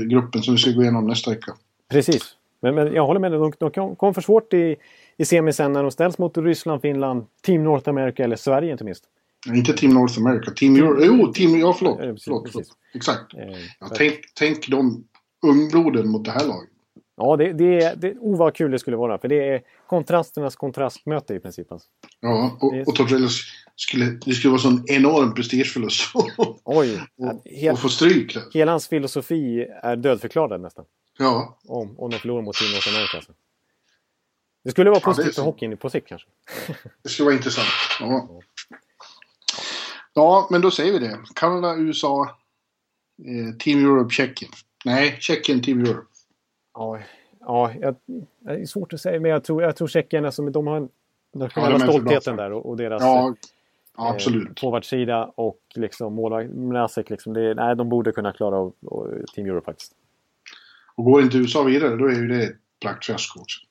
[0.10, 1.56] gruppen som vi ska gå igenom nästa vecka.
[1.90, 2.36] Precis.
[2.60, 4.76] Men, men jag håller med dig, de, de kom för svårt i,
[5.18, 9.04] i semisen när de ställs mot Ryssland, Finland, Team North America eller Sverige inte minst.
[9.48, 11.04] Inte Team North America, Team Euro...
[11.04, 11.60] Jo, Team...
[11.60, 11.98] Ja, förlåt.
[12.00, 12.68] Ja, precis, förlåt, förlåt.
[12.94, 13.34] Exakt.
[13.34, 13.40] Eh,
[13.80, 15.04] ja, tänk, tänk de
[15.48, 16.70] ungbloden mot det här laget.
[17.18, 19.18] Ja, det, det, det, oh vad kul det skulle vara.
[19.18, 21.72] För det är kontrasternas kontrastmöte i princip.
[21.72, 21.88] Alltså.
[22.20, 23.42] Ja, och, och Torrellos
[23.76, 26.02] skulle, det skulle vara sån enorm prestigeförlust.
[26.64, 27.02] Oj!
[27.18, 28.38] och, hel, och få stryk.
[28.54, 30.86] Hela hans filosofi är dödförklarad nästan.
[31.20, 31.60] Ja.
[31.68, 33.18] Om, om de förlorar mot Team North America.
[33.18, 33.32] Alltså.
[34.68, 36.28] Det skulle vara positivt ja, för hockeyn på sikt kanske.
[37.04, 37.68] det skulle vara intressant.
[38.00, 38.30] Ja.
[40.14, 41.20] ja, men då säger vi det.
[41.36, 42.24] Kanada, USA,
[43.26, 44.52] eh, Team Europe, Tjeckien.
[44.86, 46.08] Nej, Tjeckien, Team Europe.
[46.74, 47.00] Ja,
[47.40, 47.96] ja jag,
[48.40, 50.90] det är svårt att säga, men jag tror, jag tror tjeckerna som de har
[51.34, 53.34] nationella ja, stoltheten där och, och deras ja, eh,
[53.94, 54.48] absolut.
[54.48, 58.74] Eh, forwardsida och liksom målvakt liksom, det, nej, de borde kunna klara av
[59.36, 59.92] Team Europe faktiskt.
[60.96, 63.67] Och går inte USA vidare, då är ju det ett praktfiasko också.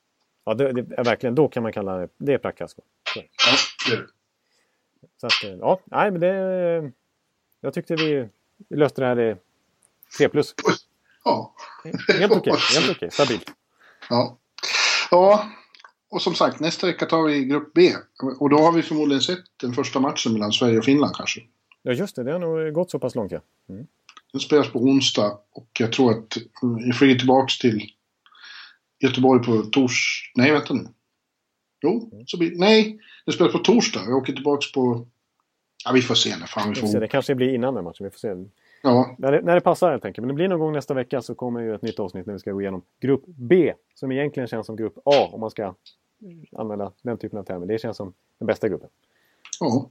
[0.47, 2.83] Ja, det, det, är verkligen, då kan man kalla det, det är praktfiasko.
[3.15, 3.23] Ja,
[3.89, 4.07] det är det.
[5.21, 6.93] Så att, eh, ja, nej men det...
[7.61, 8.29] Jag tyckte vi
[8.69, 9.37] löste det här
[10.19, 10.55] 3 plus.
[11.25, 11.55] Ja.
[12.09, 13.53] Helt okej, helt okej, stabilt.
[14.11, 14.39] Ja.
[15.11, 15.49] ja,
[16.11, 17.93] och som sagt nästa vecka tar vi grupp B.
[18.39, 21.41] Och då har vi förmodligen sett den första matchen mellan Sverige och Finland kanske.
[21.83, 23.41] Ja just det, det har nog gått så pass långt ja.
[23.69, 23.87] Mm.
[24.33, 26.37] Den spelas på onsdag och jag tror att
[26.85, 27.91] vi flyger tillbaks till
[29.01, 30.33] Göteborg på tors...
[30.35, 30.89] Nej, vänta nu.
[31.83, 32.59] Jo, så blir...
[32.59, 34.01] Nej, den spelas på torsdag.
[34.07, 35.07] Jag åker tillbaks på...
[35.85, 37.01] Ja, vi får se när fan vi får...
[37.01, 38.29] Det kanske blir innan den matchen, vi får se.
[38.83, 39.17] Ja.
[39.19, 40.23] När det, när det passar helt enkelt.
[40.23, 42.41] Men det blir någon gång nästa vecka så kommer ju ett nytt avsnitt när vi
[42.41, 43.73] ska gå igenom Grupp B.
[43.95, 45.75] Som egentligen känns som Grupp A om man ska
[46.57, 47.67] använda den typen av termer.
[47.67, 48.89] Det känns som den bästa gruppen.
[49.61, 49.91] Ja.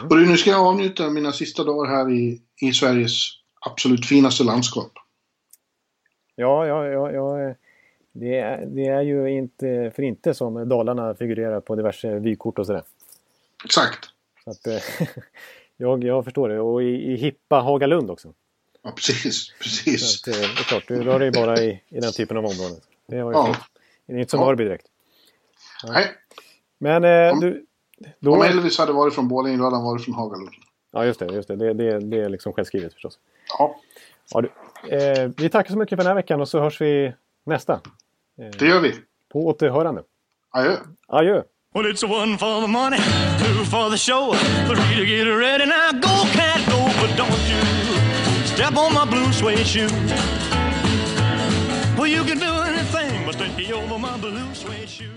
[0.00, 0.08] Mm.
[0.08, 3.12] Och nu ska jag avnjuta mina sista dagar här i, i Sveriges
[3.60, 4.92] absolut finaste landskap.
[6.40, 7.54] Ja, ja, ja, ja
[8.12, 12.66] det, är, det är ju inte för inte som Dalarna figurerar på diverse vykort och
[12.66, 12.82] sådär.
[13.64, 13.98] Exakt.
[14.44, 14.82] Så att,
[15.76, 16.60] jag, jag förstår det.
[16.60, 18.32] Och i, i hippa Hagalund också.
[18.82, 19.52] Ja, precis.
[19.60, 20.20] precis.
[20.20, 22.44] Så att, eh, det är klart, du rör dig bara i, i den typen av
[22.46, 22.80] områden.
[23.06, 23.56] Det, var ju ja.
[24.06, 24.46] det är inte som ja.
[24.46, 24.86] Norrby direkt.
[25.82, 25.92] Ja.
[25.92, 26.06] Nej.
[26.78, 27.66] Men eh, om, du...
[28.20, 28.34] Då...
[28.34, 30.54] Om Elvis hade varit från Borlänge, då hade han varit från Hagalund.
[30.90, 31.34] Ja, just det.
[31.34, 31.56] Just det.
[31.56, 33.18] Det, det, det är liksom självskrivet förstås.
[33.58, 33.80] Ja.
[34.34, 34.50] Ja du,
[34.96, 37.14] eh, vi tackar så mycket för den här veckan och så hörs vi
[37.46, 37.72] nästa.
[37.72, 38.94] Eh, det gör vi.
[39.32, 40.02] På återhörande.
[40.50, 40.76] Adjö.
[41.08, 41.42] Adjö.
[41.74, 44.32] Well, it's one for the money, two for the show,
[44.66, 45.66] three to get ready.
[45.66, 47.60] Now go, cat, go, but don't you
[48.46, 49.88] step on my blue suede shoe.
[51.98, 55.12] Well, you can do anything but stay over my blue suede shoe.